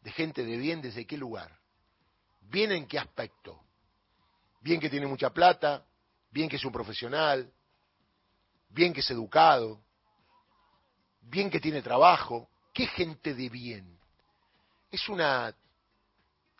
de 0.00 0.12
gente 0.12 0.44
de 0.44 0.56
bien, 0.56 0.82
¿desde 0.82 1.06
qué 1.06 1.16
lugar? 1.16 1.58
¿Bien 2.40 2.72
en 2.72 2.86
qué 2.86 2.98
aspecto? 2.98 3.64
bien 4.64 4.80
que 4.80 4.88
tiene 4.88 5.06
mucha 5.06 5.28
plata, 5.28 5.84
bien 6.30 6.48
que 6.48 6.56
es 6.56 6.64
un 6.64 6.72
profesional, 6.72 7.52
bien 8.70 8.94
que 8.94 9.00
es 9.00 9.10
educado, 9.10 9.84
bien 11.20 11.50
que 11.50 11.60
tiene 11.60 11.82
trabajo, 11.82 12.48
qué 12.72 12.86
gente 12.86 13.34
de 13.34 13.50
bien. 13.50 14.00
Es 14.90 15.06
una 15.10 15.54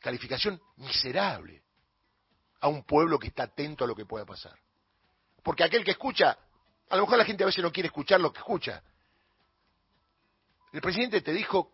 calificación 0.05 0.61
miserable 0.77 1.63
a 2.61 2.69
un 2.69 2.85
pueblo 2.85 3.19
que 3.19 3.29
está 3.29 3.45
atento 3.45 3.85
a 3.85 3.87
lo 3.87 3.97
que 3.97 4.05
pueda 4.05 4.27
pasar. 4.27 4.59
Porque 5.43 5.65
aquel 5.65 5.83
que 5.83 5.93
escucha, 5.93 6.39
a 6.91 6.97
lo 6.97 7.03
mejor 7.03 7.17
la 7.17 7.25
gente 7.25 7.43
a 7.43 7.47
veces 7.47 7.65
no 7.65 7.73
quiere 7.73 7.87
escuchar 7.87 8.21
lo 8.21 8.31
que 8.31 8.41
escucha. 8.41 8.83
El 10.75 10.83
presidente 10.83 11.23
te 11.23 11.33
dijo 11.33 11.73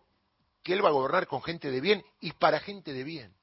que 0.63 0.71
él 0.71 0.83
va 0.83 0.89
a 0.89 0.93
gobernar 0.93 1.27
con 1.27 1.43
gente 1.43 1.69
de 1.69 1.81
bien 1.81 2.05
y 2.21 2.31
para 2.31 2.61
gente 2.61 2.93
de 2.93 3.03
bien. 3.03 3.35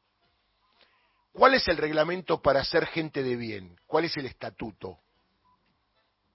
¿Cuál 1.33 1.52
es 1.52 1.68
el 1.68 1.76
reglamento 1.76 2.40
para 2.40 2.64
ser 2.64 2.87
gente 2.87 3.23
de 3.23 3.37
bien? 3.37 3.78
¿Cuál 3.87 4.07
es 4.07 4.16
el 4.16 4.25
estatuto? 4.25 5.00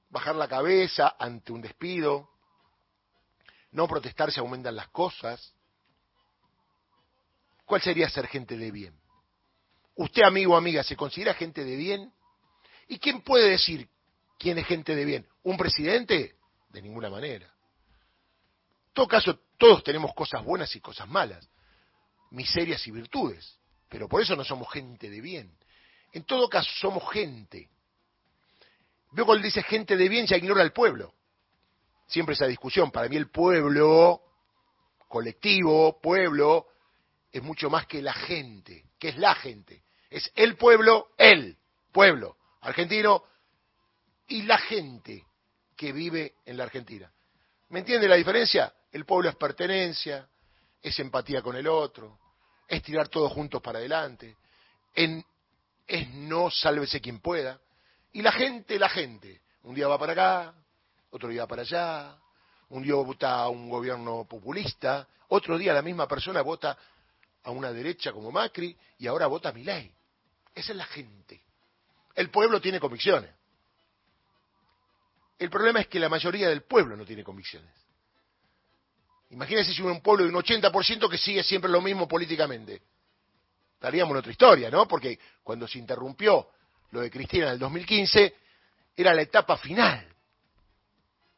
Bajar 0.10 0.36
la 0.36 0.48
cabeza 0.48 1.16
ante 1.18 1.52
un 1.52 1.62
despido, 1.62 2.30
no 3.72 3.88
protestar 3.88 4.32
si 4.32 4.40
aumentan 4.40 4.76
las 4.76 4.90
cosas. 4.90 5.56
¿Cuál 7.66 7.82
sería 7.82 8.10
ser 8.10 8.28
gente 8.28 8.58
de 8.58 8.72
bien? 8.72 9.00
Usted, 9.96 10.24
amigo 10.24 10.54
o 10.54 10.58
amiga, 10.58 10.84
¿se 10.84 10.96
considera 10.96 11.34
gente 11.34 11.64
de 11.64 11.76
bien? 11.76 12.14
¿Y 12.88 13.00
quién 13.00 13.22
puede 13.22 13.50
decir 13.52 13.88
quién 14.38 14.58
es 14.58 14.68
gente 14.68 14.96
de 14.96 15.06
bien? 15.06 15.28
¿Un 15.44 15.58
presidente? 15.58 16.36
De 16.70 16.82
ninguna 16.82 17.10
manera. 17.10 17.46
En 17.46 18.94
todo 18.94 19.08
caso, 19.08 19.40
todos 19.58 19.84
tenemos 19.84 20.14
cosas 20.14 20.44
buenas 20.44 20.76
y 20.76 20.80
cosas 20.80 21.08
malas, 21.08 21.48
miserias 22.32 22.86
y 22.88 22.92
virtudes 22.92 23.60
pero 23.94 24.10
por 24.10 24.24
eso 24.24 24.36
no 24.36 24.44
somos 24.44 24.74
gente 24.74 25.08
de 25.08 25.22
bien. 25.22 25.56
En 26.14 26.24
todo 26.24 26.50
caso, 26.50 26.68
somos 26.80 27.08
gente. 27.12 27.70
Veo 29.12 29.24
cuando 29.24 29.46
dice 29.46 29.62
gente 29.62 29.96
de 29.96 30.10
bien, 30.10 30.26
ya 30.26 30.36
ignora 30.36 30.64
al 30.64 30.74
pueblo. 30.74 31.14
Siempre 32.08 32.34
esa 32.34 32.48
discusión. 32.48 32.90
Para 32.90 33.08
mí 33.08 33.18
el 33.18 33.30
pueblo, 33.30 34.20
colectivo, 35.08 36.02
pueblo, 36.02 36.70
es 37.34 37.42
mucho 37.42 37.70
más 37.70 37.88
que 37.88 38.02
la 38.02 38.14
gente. 38.14 38.86
que 39.00 39.10
es 39.10 39.18
la 39.18 39.36
gente? 39.36 39.84
Es 40.10 40.32
el 40.36 40.56
pueblo, 40.56 41.10
el 41.18 41.58
pueblo 41.92 42.38
argentino 42.62 43.24
y 44.28 44.44
la 44.44 44.60
gente 44.60 45.26
que 45.76 45.92
vive 45.92 46.36
en 46.46 46.56
la 46.56 46.64
Argentina. 46.64 47.12
¿Me 47.70 47.80
entiende 47.80 48.08
la 48.08 48.16
diferencia? 48.16 48.72
El 48.92 49.06
pueblo 49.06 49.30
es 49.30 49.36
pertenencia, 49.36 50.30
es 50.82 50.98
empatía 51.00 51.42
con 51.42 51.56
el 51.56 51.68
otro, 51.68 52.20
es 52.68 52.84
tirar 52.84 53.08
todos 53.08 53.34
juntos 53.34 53.62
para 53.62 53.80
adelante, 53.80 54.38
es 54.94 56.10
no 56.14 56.52
sálvese 56.52 57.02
quien 57.02 57.20
pueda. 57.20 57.60
Y 58.12 58.22
la 58.22 58.32
gente, 58.32 58.78
la 58.78 58.90
gente, 58.90 59.42
un 59.64 59.74
día 59.74 59.88
va 59.88 59.98
para 59.98 60.14
acá, 60.14 60.54
otro 61.10 61.30
día 61.30 61.48
para 61.48 61.64
allá, 61.64 62.16
un 62.70 62.84
día 62.84 62.94
vota 62.94 63.40
a 63.40 63.50
un 63.50 63.70
gobierno 63.70 64.26
populista, 64.26 65.08
otro 65.30 65.58
día 65.58 65.74
la 65.74 65.82
misma 65.82 66.08
persona 66.08 66.44
vota 66.44 66.78
a 67.44 67.52
una 67.52 67.72
derecha 67.72 68.12
como 68.12 68.32
Macri 68.32 68.76
y 69.00 69.08
ahora 69.08 69.28
vota 69.28 69.50
a 69.50 69.54
ley. 69.54 69.94
Esa 70.56 70.72
es 70.72 70.78
la 70.78 70.86
gente. 70.86 71.42
El 72.16 72.30
pueblo 72.30 72.62
tiene 72.62 72.80
convicciones. 72.80 73.32
El 75.40 75.50
problema 75.50 75.82
es 75.82 75.88
que 75.88 76.00
la 76.00 76.10
mayoría 76.10 76.48
del 76.50 76.64
pueblo 76.64 76.96
no 76.96 77.06
tiene 77.06 77.24
convicciones. 77.24 77.72
Imagínense 79.32 79.74
si 79.74 79.82
un 79.82 80.00
pueblo 80.02 80.24
de 80.24 80.30
un 80.30 80.36
80% 80.36 81.10
que 81.10 81.18
sigue 81.18 81.44
siempre 81.44 81.70
lo 81.70 81.82
mismo 81.82 82.08
políticamente. 82.08 82.82
Estaríamos 83.74 84.12
en 84.14 84.20
otra 84.20 84.32
historia, 84.32 84.70
¿no? 84.70 84.88
Porque 84.88 85.20
cuando 85.44 85.68
se 85.68 85.80
interrumpió 85.80 86.50
lo 86.92 87.02
de 87.02 87.10
Cristina 87.10 87.48
en 87.48 87.54
el 87.54 87.60
2015, 87.60 88.36
era 88.96 89.14
la 89.14 89.24
etapa 89.24 89.58
final 89.58 90.08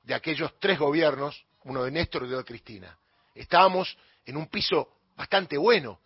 de 0.04 0.14
aquellos 0.14 0.60
tres 0.60 0.78
gobiernos, 0.78 1.46
uno 1.64 1.84
de 1.84 1.92
Néstor 1.92 2.24
y 2.24 2.26
otro 2.26 2.38
de 2.40 2.44
Cristina. 2.44 2.96
Estábamos 3.34 3.98
en 4.26 4.38
un 4.38 4.48
piso 4.48 4.95
bastante 5.16 5.58
bueno 5.58 6.00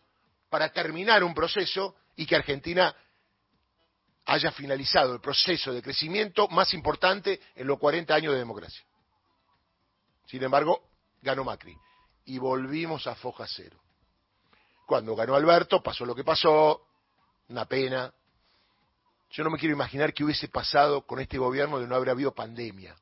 para 0.49 0.69
terminar 0.71 1.23
un 1.23 1.33
proceso 1.33 1.95
y 2.15 2.25
que 2.25 2.35
Argentina 2.35 2.95
haya 4.25 4.51
finalizado 4.51 5.13
el 5.13 5.21
proceso 5.21 5.73
de 5.73 5.81
crecimiento 5.81 6.47
más 6.49 6.73
importante 6.73 7.39
en 7.55 7.67
los 7.67 7.79
40 7.79 8.13
años 8.13 8.33
de 8.33 8.39
democracia. 8.39 8.83
Sin 10.27 10.43
embargo, 10.43 10.83
ganó 11.21 11.43
Macri. 11.43 11.75
Y 12.25 12.37
volvimos 12.37 13.07
a 13.07 13.15
foja 13.15 13.45
cero. 13.47 13.79
Cuando 14.85 15.15
ganó 15.15 15.35
Alberto, 15.35 15.81
pasó 15.81 16.05
lo 16.05 16.13
que 16.13 16.23
pasó, 16.23 16.85
una 17.47 17.65
pena. 17.65 18.13
Yo 19.31 19.43
no 19.43 19.49
me 19.49 19.57
quiero 19.57 19.73
imaginar 19.73 20.13
qué 20.13 20.23
hubiese 20.23 20.47
pasado 20.47 21.05
con 21.05 21.19
este 21.19 21.37
gobierno 21.37 21.79
de 21.79 21.87
no 21.87 21.95
haber 21.95 22.09
habido 22.09 22.33
pandemia. 22.33 22.95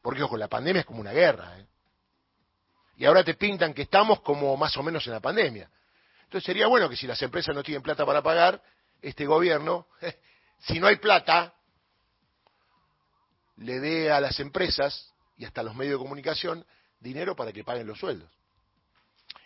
Porque, 0.00 0.22
ojo, 0.22 0.36
la 0.36 0.48
pandemia 0.48 0.80
es 0.80 0.86
como 0.86 1.00
una 1.00 1.12
guerra. 1.12 1.58
¿eh? 1.58 1.66
Y 2.96 3.04
ahora 3.04 3.24
te 3.24 3.34
pintan 3.34 3.74
que 3.74 3.82
estamos 3.82 4.20
como 4.20 4.56
más 4.56 4.76
o 4.76 4.82
menos 4.82 5.06
en 5.06 5.12
la 5.12 5.20
pandemia. 5.20 5.68
Entonces 6.24 6.44
sería 6.44 6.66
bueno 6.66 6.88
que 6.88 6.96
si 6.96 7.06
las 7.06 7.20
empresas 7.22 7.54
no 7.54 7.62
tienen 7.62 7.82
plata 7.82 8.04
para 8.06 8.22
pagar, 8.22 8.62
este 9.02 9.26
gobierno, 9.26 9.86
si 10.60 10.80
no 10.80 10.86
hay 10.86 10.96
plata, 10.96 11.54
le 13.56 13.78
dé 13.80 14.10
a 14.10 14.20
las 14.20 14.40
empresas 14.40 15.12
y 15.36 15.44
hasta 15.44 15.60
a 15.60 15.64
los 15.64 15.74
medios 15.74 15.98
de 15.98 16.04
comunicación 16.04 16.64
dinero 17.00 17.36
para 17.36 17.52
que 17.52 17.64
paguen 17.64 17.86
los 17.86 17.98
sueldos. 17.98 18.30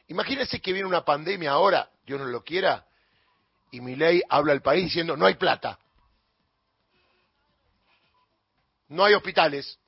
Imagínense 0.07 0.61
que 0.61 0.73
viene 0.73 0.89
una 0.89 1.05
pandemia 1.05 1.51
ahora, 1.51 1.91
Dios 2.07 2.19
no 2.19 2.27
lo 2.27 2.43
quiera, 2.43 2.87
y 3.71 3.81
mi 3.81 3.97
ley 3.97 4.23
habla 4.29 4.53
al 4.53 4.63
país 4.63 4.85
diciendo 4.85 5.17
no 5.17 5.27
hay 5.27 5.35
plata, 5.35 5.79
no 8.89 9.05
hay 9.05 9.13
hospitales, 9.15 9.79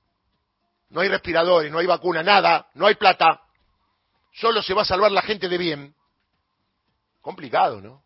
no 0.90 1.00
hay 1.00 1.08
respiradores, 1.08 1.72
no 1.72 1.78
hay 1.78 1.86
vacuna, 1.86 2.22
nada, 2.22 2.68
no 2.74 2.86
hay 2.86 2.96
plata, 2.96 3.40
solo 4.32 4.62
se 4.62 4.74
va 4.74 4.82
a 4.82 4.86
salvar 4.86 5.12
la 5.12 5.22
gente 5.22 5.48
de 5.48 5.58
bien. 5.58 5.94
Complicado, 7.20 7.80
¿no? 7.80 8.02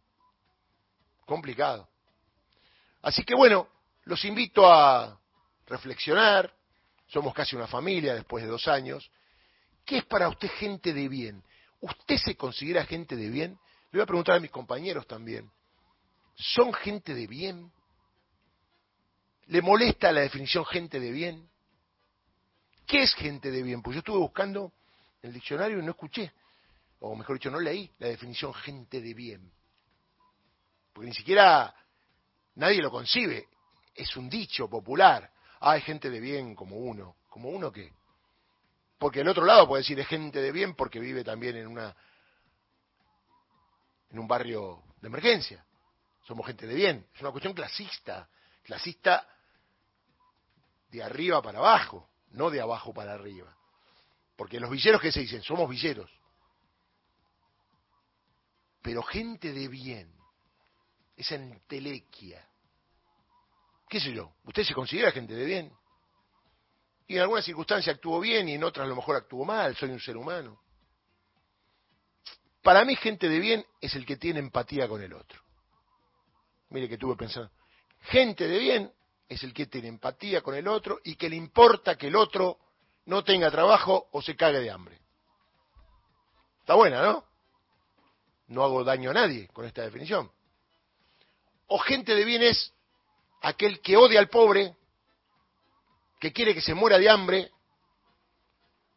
Complicado. 1.25 1.89
Así 3.03 3.25
que 3.25 3.35
bueno, 3.35 3.69
los 4.05 4.25
invito 4.25 4.71
a 4.71 5.19
reflexionar, 5.67 6.53
somos 7.07 7.35
casi 7.35 7.57
una 7.57 7.67
familia 7.67 8.15
después 8.15 8.45
de 8.45 8.51
dos 8.51 8.67
años. 8.69 9.11
¿Qué 9.85 9.99
es 9.99 10.05
para 10.05 10.29
usted 10.29 10.51
gente 10.51 10.93
de 10.93 11.09
bien? 11.09 11.43
¿Usted 11.81 12.17
se 12.17 12.37
considera 12.37 12.85
gente 12.85 13.17
de 13.17 13.29
bien? 13.29 13.59
Le 13.93 13.99
voy 13.99 14.03
a 14.03 14.07
preguntar 14.07 14.37
a 14.37 14.41
mis 14.41 14.51
compañeros 14.51 15.07
también. 15.07 15.51
¿Son 16.35 16.73
gente 16.73 17.15
de 17.15 17.27
bien? 17.27 17.71
¿Le 19.47 19.63
molesta 19.63 20.11
la 20.11 20.23
definición 20.23 20.65
gente 20.65 20.99
de 20.99 21.11
bien? 21.13 21.49
¿Qué 22.87 23.03
es 23.03 23.15
gente 23.15 23.51
de 23.51 23.63
bien? 23.63 23.83
Pues 23.83 23.95
yo 23.95 23.99
estuve 23.99 24.19
buscando 24.19 24.73
el 25.25 25.33
diccionario 25.33 25.79
y 25.79 25.83
no 25.83 25.93
escuché, 25.93 26.33
o 27.01 27.17
mejor 27.17 27.37
dicho, 27.37 27.51
no 27.51 27.59
leí 27.59 27.91
la 27.99 28.09
definición 28.09 28.53
gente 28.53 29.01
de 29.01 29.15
bien. 29.15 29.51
Porque 30.93 31.09
ni 31.09 31.15
siquiera 31.15 31.75
nadie 32.57 32.83
lo 32.83 32.91
concibe. 32.91 33.49
Es 33.95 34.17
un 34.17 34.29
dicho 34.29 34.69
popular. 34.69 35.31
Ah, 35.61 35.73
hay 35.73 35.81
gente 35.81 36.11
de 36.11 36.21
bien 36.21 36.55
como 36.55 36.77
uno. 36.77 37.17
¿Como 37.31 37.49
uno 37.49 37.73
qué? 37.73 37.91
Porque 38.99 39.21
el 39.21 39.29
otro 39.29 39.45
lado 39.45 39.67
puede 39.67 39.83
decir 39.83 39.99
es 39.99 40.07
gente 40.07 40.41
de 40.41 40.53
bien 40.53 40.75
porque 40.75 41.01
vive 41.01 41.25
también 41.25 41.57
en 41.57 41.69
una 41.69 41.97
en 44.11 44.19
un 44.19 44.29
barrio 44.29 44.83
de 45.01 45.09
emergencia. 45.09 45.65
Somos 46.27 46.47
gente 46.47 46.67
de 46.67 46.75
bien. 46.75 47.07
Es 47.15 47.23
una 47.23 47.31
cuestión 47.31 47.55
clasista. 47.55 48.29
Clasista 48.63 49.27
de 50.91 51.03
arriba 51.03 51.41
para 51.41 51.59
abajo, 51.59 52.11
no 52.31 52.51
de 52.51 52.61
abajo 52.61 52.93
para 52.93 53.15
arriba. 53.15 53.57
Porque 54.37 54.59
los 54.59 54.71
villeros, 54.71 55.01
¿qué 55.01 55.13
se 55.13 55.21
dicen? 55.21 55.43
Somos 55.43 55.69
villeros. 55.69 56.11
Pero 58.83 59.03
gente 59.03 59.53
de 59.53 59.69
bien, 59.69 60.13
esa 61.17 61.37
entelequia, 61.37 62.47
qué 63.89 64.01
sé 64.01 64.13
yo, 64.13 64.35
usted 64.45 64.65
se 64.65 64.75
considera 64.75 65.11
gente 65.13 65.35
de 65.35 65.45
bien. 65.45 65.73
Y 67.07 67.17
en 67.17 67.23
alguna 67.23 67.43
circunstancia 67.43 67.93
actuó 67.93 68.21
bien 68.21 68.49
y 68.49 68.55
en 68.55 68.65
otras 68.65 68.85
a 68.85 68.89
lo 68.89 68.97
mejor 68.97 69.17
actuó 69.17 69.45
mal, 69.45 69.77
soy 69.77 69.91
un 69.91 70.01
ser 70.01 70.17
humano. 70.17 70.61
Para 72.63 72.85
mí 72.85 72.97
gente 72.97 73.29
de 73.29 73.39
bien 73.39 73.65
es 73.81 73.95
el 73.95 74.07
que 74.07 74.17
tiene 74.17 74.41
empatía 74.41 74.89
con 74.89 75.03
el 75.03 75.13
otro. 75.13 75.41
Mire 76.71 76.89
que 76.89 76.99
tuve 76.99 77.15
pensando. 77.15 77.51
Gente 78.01 78.49
de 78.49 78.59
bien 78.59 78.93
es 79.29 79.43
el 79.45 79.53
que 79.53 79.67
tiene 79.67 79.89
empatía 79.89 80.41
con 80.41 80.55
el 80.55 80.67
otro 80.67 81.01
y 81.05 81.15
que 81.17 81.29
le 81.29 81.37
importa 81.37 81.97
que 81.97 82.09
el 82.09 82.17
otro 82.17 82.59
no 83.07 83.23
tenga 83.25 83.51
trabajo 83.51 84.09
o 84.13 84.23
se 84.23 84.37
cague 84.37 84.61
de 84.61 84.71
hambre. 84.71 84.99
Está 86.61 86.75
buena, 86.75 87.03
¿no? 87.03 87.25
No 88.49 88.65
hago 88.65 88.85
daño 88.85 89.11
a 89.11 89.15
nadie 89.15 89.49
con 89.49 89.67
esta 89.67 89.83
definición. 89.83 90.31
O 91.67 91.79
gente 91.79 92.15
de 92.15 92.25
bien 92.25 92.43
es 92.43 92.73
aquel 93.43 93.81
que 93.81 93.97
odia 93.97 94.21
al 94.21 94.29
pobre, 94.29 94.75
que 96.21 96.33
quiere 96.33 96.55
que 96.55 96.61
se 96.61 96.75
muera 96.75 96.99
de 96.99 97.11
hambre, 97.11 97.51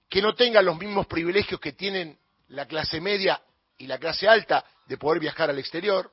que 0.10 0.22
no 0.22 0.36
tenga 0.36 0.62
los 0.62 0.78
mismos 0.78 1.08
privilegios 1.08 1.60
que 1.60 1.74
tienen 1.74 2.18
la 2.50 2.66
clase 2.66 3.02
media 3.02 3.42
y 3.78 3.88
la 3.88 3.98
clase 3.98 4.28
alta 4.28 4.66
de 4.86 4.98
poder 4.98 5.20
viajar 5.20 5.50
al 5.50 5.60
exterior, 5.60 6.12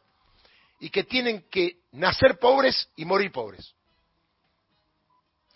y 0.80 0.90
que 0.90 1.04
tienen 1.04 1.48
que 1.48 1.78
nacer 1.92 2.38
pobres 2.38 2.90
y 2.96 3.04
morir 3.04 3.30
pobres. 3.30 3.74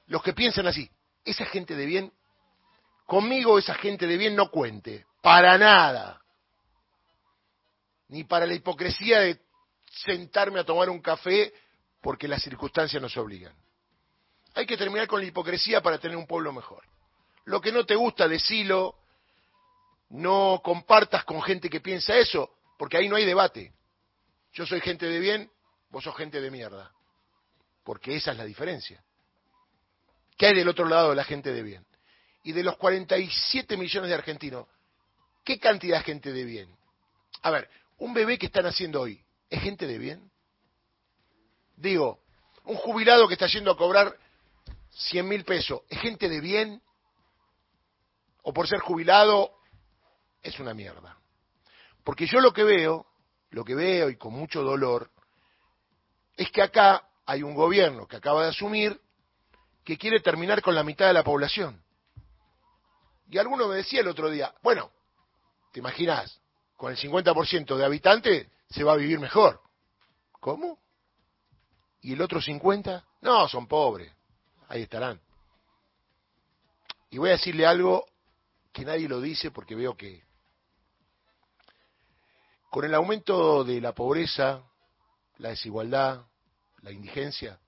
Los 0.06 0.22
que 0.22 0.32
piensan 0.32 0.66
así, 0.68 0.88
esa 1.24 1.44
gente 1.46 1.74
de 1.74 1.84
bien 1.84 2.12
Conmigo 3.08 3.58
esa 3.58 3.72
gente 3.72 4.06
de 4.06 4.18
bien 4.18 4.36
no 4.36 4.50
cuente, 4.50 5.06
para 5.22 5.56
nada. 5.56 6.20
Ni 8.08 8.24
para 8.24 8.44
la 8.44 8.52
hipocresía 8.52 9.20
de 9.20 9.40
sentarme 10.04 10.60
a 10.60 10.64
tomar 10.64 10.90
un 10.90 11.00
café 11.00 11.54
porque 12.02 12.28
las 12.28 12.42
circunstancias 12.42 13.00
nos 13.00 13.16
obligan. 13.16 13.54
Hay 14.52 14.66
que 14.66 14.76
terminar 14.76 15.06
con 15.06 15.22
la 15.22 15.26
hipocresía 15.26 15.80
para 15.80 15.96
tener 15.96 16.18
un 16.18 16.26
pueblo 16.26 16.52
mejor. 16.52 16.84
Lo 17.46 17.62
que 17.62 17.72
no 17.72 17.86
te 17.86 17.94
gusta, 17.94 18.28
decilo, 18.28 18.96
no 20.10 20.60
compartas 20.62 21.24
con 21.24 21.40
gente 21.40 21.70
que 21.70 21.80
piensa 21.80 22.14
eso, 22.14 22.58
porque 22.76 22.98
ahí 22.98 23.08
no 23.08 23.16
hay 23.16 23.24
debate. 23.24 23.72
Yo 24.52 24.66
soy 24.66 24.82
gente 24.82 25.06
de 25.06 25.18
bien, 25.18 25.50
vos 25.88 26.04
sos 26.04 26.14
gente 26.14 26.42
de 26.42 26.50
mierda. 26.50 26.92
Porque 27.84 28.16
esa 28.16 28.32
es 28.32 28.36
la 28.36 28.44
diferencia. 28.44 29.02
¿Qué 30.36 30.48
hay 30.48 30.54
del 30.54 30.68
otro 30.68 30.86
lado 30.86 31.08
de 31.08 31.16
la 31.16 31.24
gente 31.24 31.54
de 31.54 31.62
bien? 31.62 31.87
Y 32.42 32.52
de 32.52 32.62
los 32.62 32.76
47 32.76 33.76
millones 33.76 34.08
de 34.08 34.14
argentinos, 34.14 34.66
¿qué 35.44 35.58
cantidad 35.58 35.98
de 35.98 36.04
gente 36.04 36.32
de 36.32 36.44
bien? 36.44 36.76
A 37.42 37.50
ver, 37.50 37.68
un 37.98 38.14
bebé 38.14 38.38
que 38.38 38.46
están 38.46 38.66
haciendo 38.66 39.00
hoy, 39.00 39.22
¿es 39.50 39.62
gente 39.62 39.86
de 39.86 39.98
bien? 39.98 40.30
Digo, 41.76 42.20
un 42.64 42.76
jubilado 42.76 43.28
que 43.28 43.34
está 43.34 43.46
yendo 43.46 43.70
a 43.70 43.76
cobrar 43.76 44.16
100 44.90 45.28
mil 45.28 45.44
pesos, 45.44 45.82
¿es 45.88 46.00
gente 46.00 46.28
de 46.28 46.40
bien? 46.40 46.82
¿O 48.42 48.52
por 48.52 48.68
ser 48.68 48.80
jubilado 48.80 49.52
es 50.42 50.58
una 50.58 50.74
mierda? 50.74 51.16
Porque 52.04 52.26
yo 52.26 52.40
lo 52.40 52.52
que 52.52 52.64
veo, 52.64 53.06
lo 53.50 53.64
que 53.64 53.74
veo 53.74 54.10
y 54.10 54.16
con 54.16 54.32
mucho 54.32 54.62
dolor, 54.62 55.10
es 56.36 56.50
que 56.50 56.62
acá 56.62 57.08
hay 57.26 57.42
un 57.42 57.54
gobierno 57.54 58.06
que 58.06 58.16
acaba 58.16 58.44
de 58.44 58.50
asumir 58.50 59.00
que 59.84 59.98
quiere 59.98 60.20
terminar 60.20 60.62
con 60.62 60.74
la 60.74 60.82
mitad 60.82 61.06
de 61.06 61.12
la 61.12 61.24
población. 61.24 61.82
Y 63.30 63.38
alguno 63.38 63.68
me 63.68 63.76
decía 63.76 64.00
el 64.00 64.08
otro 64.08 64.30
día, 64.30 64.54
bueno, 64.62 64.90
¿te 65.72 65.80
imaginas? 65.80 66.40
Con 66.76 66.92
el 66.92 66.98
50% 66.98 67.76
de 67.76 67.84
habitantes 67.84 68.48
se 68.70 68.84
va 68.84 68.92
a 68.92 68.96
vivir 68.96 69.18
mejor. 69.18 69.60
¿Cómo? 70.40 70.78
¿Y 72.00 72.14
el 72.14 72.22
otro 72.22 72.40
50%? 72.40 73.04
No, 73.20 73.48
son 73.48 73.66
pobres. 73.66 74.12
Ahí 74.68 74.82
estarán. 74.82 75.20
Y 77.10 77.18
voy 77.18 77.30
a 77.30 77.32
decirle 77.32 77.66
algo 77.66 78.06
que 78.72 78.84
nadie 78.84 79.08
lo 79.08 79.20
dice 79.20 79.50
porque 79.50 79.74
veo 79.74 79.96
que 79.96 80.22
con 82.70 82.84
el 82.84 82.94
aumento 82.94 83.64
de 83.64 83.80
la 83.80 83.94
pobreza, 83.94 84.62
la 85.38 85.50
desigualdad, 85.50 86.26
la 86.82 86.92
indigencia, 86.92 87.58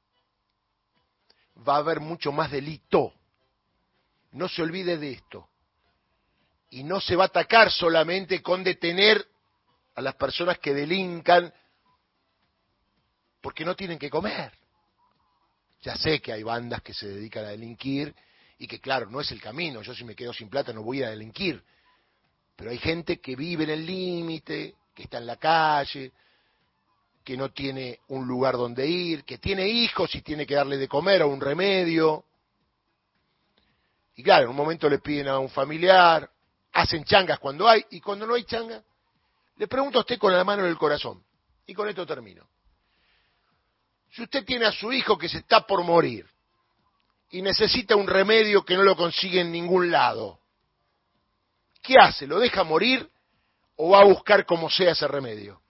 va 1.66 1.76
a 1.76 1.78
haber 1.78 2.00
mucho 2.00 2.32
más 2.32 2.50
delito. 2.50 3.14
No 4.32 4.48
se 4.48 4.62
olvide 4.62 4.98
de 4.98 5.12
esto 5.12 5.49
y 6.70 6.84
no 6.84 7.00
se 7.00 7.16
va 7.16 7.24
a 7.24 7.26
atacar 7.26 7.70
solamente 7.70 8.40
con 8.40 8.62
detener 8.62 9.26
a 9.94 10.00
las 10.00 10.14
personas 10.14 10.58
que 10.58 10.72
delincan 10.72 11.52
porque 13.40 13.64
no 13.64 13.74
tienen 13.74 13.98
que 13.98 14.10
comer. 14.10 14.52
Ya 15.82 15.96
sé 15.96 16.20
que 16.20 16.32
hay 16.32 16.42
bandas 16.42 16.82
que 16.82 16.94
se 16.94 17.08
dedican 17.08 17.44
a 17.44 17.48
delinquir 17.48 18.14
y 18.58 18.66
que 18.66 18.80
claro, 18.80 19.10
no 19.10 19.20
es 19.20 19.30
el 19.32 19.40
camino, 19.40 19.82
yo 19.82 19.94
si 19.94 20.04
me 20.04 20.14
quedo 20.14 20.32
sin 20.32 20.48
plata 20.48 20.72
no 20.72 20.82
voy 20.82 21.02
a 21.02 21.10
delinquir, 21.10 21.62
pero 22.54 22.70
hay 22.70 22.78
gente 22.78 23.18
que 23.18 23.34
vive 23.34 23.64
en 23.64 23.70
el 23.70 23.86
límite, 23.86 24.74
que 24.94 25.04
está 25.04 25.18
en 25.18 25.26
la 25.26 25.36
calle, 25.36 26.12
que 27.24 27.36
no 27.36 27.50
tiene 27.50 28.00
un 28.08 28.26
lugar 28.26 28.56
donde 28.56 28.86
ir, 28.86 29.24
que 29.24 29.38
tiene 29.38 29.66
hijos 29.66 30.14
y 30.14 30.20
tiene 30.20 30.46
que 30.46 30.54
darle 30.54 30.76
de 30.76 30.88
comer 30.88 31.22
o 31.22 31.28
un 31.28 31.40
remedio. 31.40 32.24
Y 34.16 34.22
claro, 34.22 34.44
en 34.44 34.50
un 34.50 34.56
momento 34.56 34.88
le 34.88 34.98
piden 34.98 35.28
a 35.28 35.38
un 35.38 35.48
familiar, 35.48 36.30
hacen 36.72 37.04
changas 37.04 37.38
cuando 37.38 37.68
hay 37.68 37.84
y 37.90 38.00
cuando 38.00 38.26
no 38.26 38.34
hay 38.34 38.44
changa, 38.44 38.82
le 39.56 39.68
pregunto 39.68 39.98
a 39.98 40.02
usted 40.02 40.18
con 40.18 40.32
la 40.32 40.44
mano 40.44 40.62
en 40.62 40.70
el 40.70 40.78
corazón, 40.78 41.22
y 41.66 41.74
con 41.74 41.88
esto 41.88 42.06
termino. 42.06 42.46
Si 44.10 44.22
usted 44.22 44.44
tiene 44.44 44.66
a 44.66 44.72
su 44.72 44.92
hijo 44.92 45.16
que 45.16 45.28
se 45.28 45.38
está 45.38 45.66
por 45.66 45.84
morir 45.84 46.26
y 47.30 47.42
necesita 47.42 47.94
un 47.94 48.08
remedio 48.08 48.64
que 48.64 48.76
no 48.76 48.82
lo 48.82 48.96
consigue 48.96 49.40
en 49.40 49.52
ningún 49.52 49.90
lado, 49.90 50.40
¿qué 51.82 51.94
hace? 51.96 52.26
¿Lo 52.26 52.40
deja 52.40 52.64
morir 52.64 53.08
o 53.76 53.90
va 53.90 54.00
a 54.00 54.04
buscar 54.04 54.44
como 54.46 54.68
sea 54.68 54.92
ese 54.92 55.06
remedio? 55.06 55.60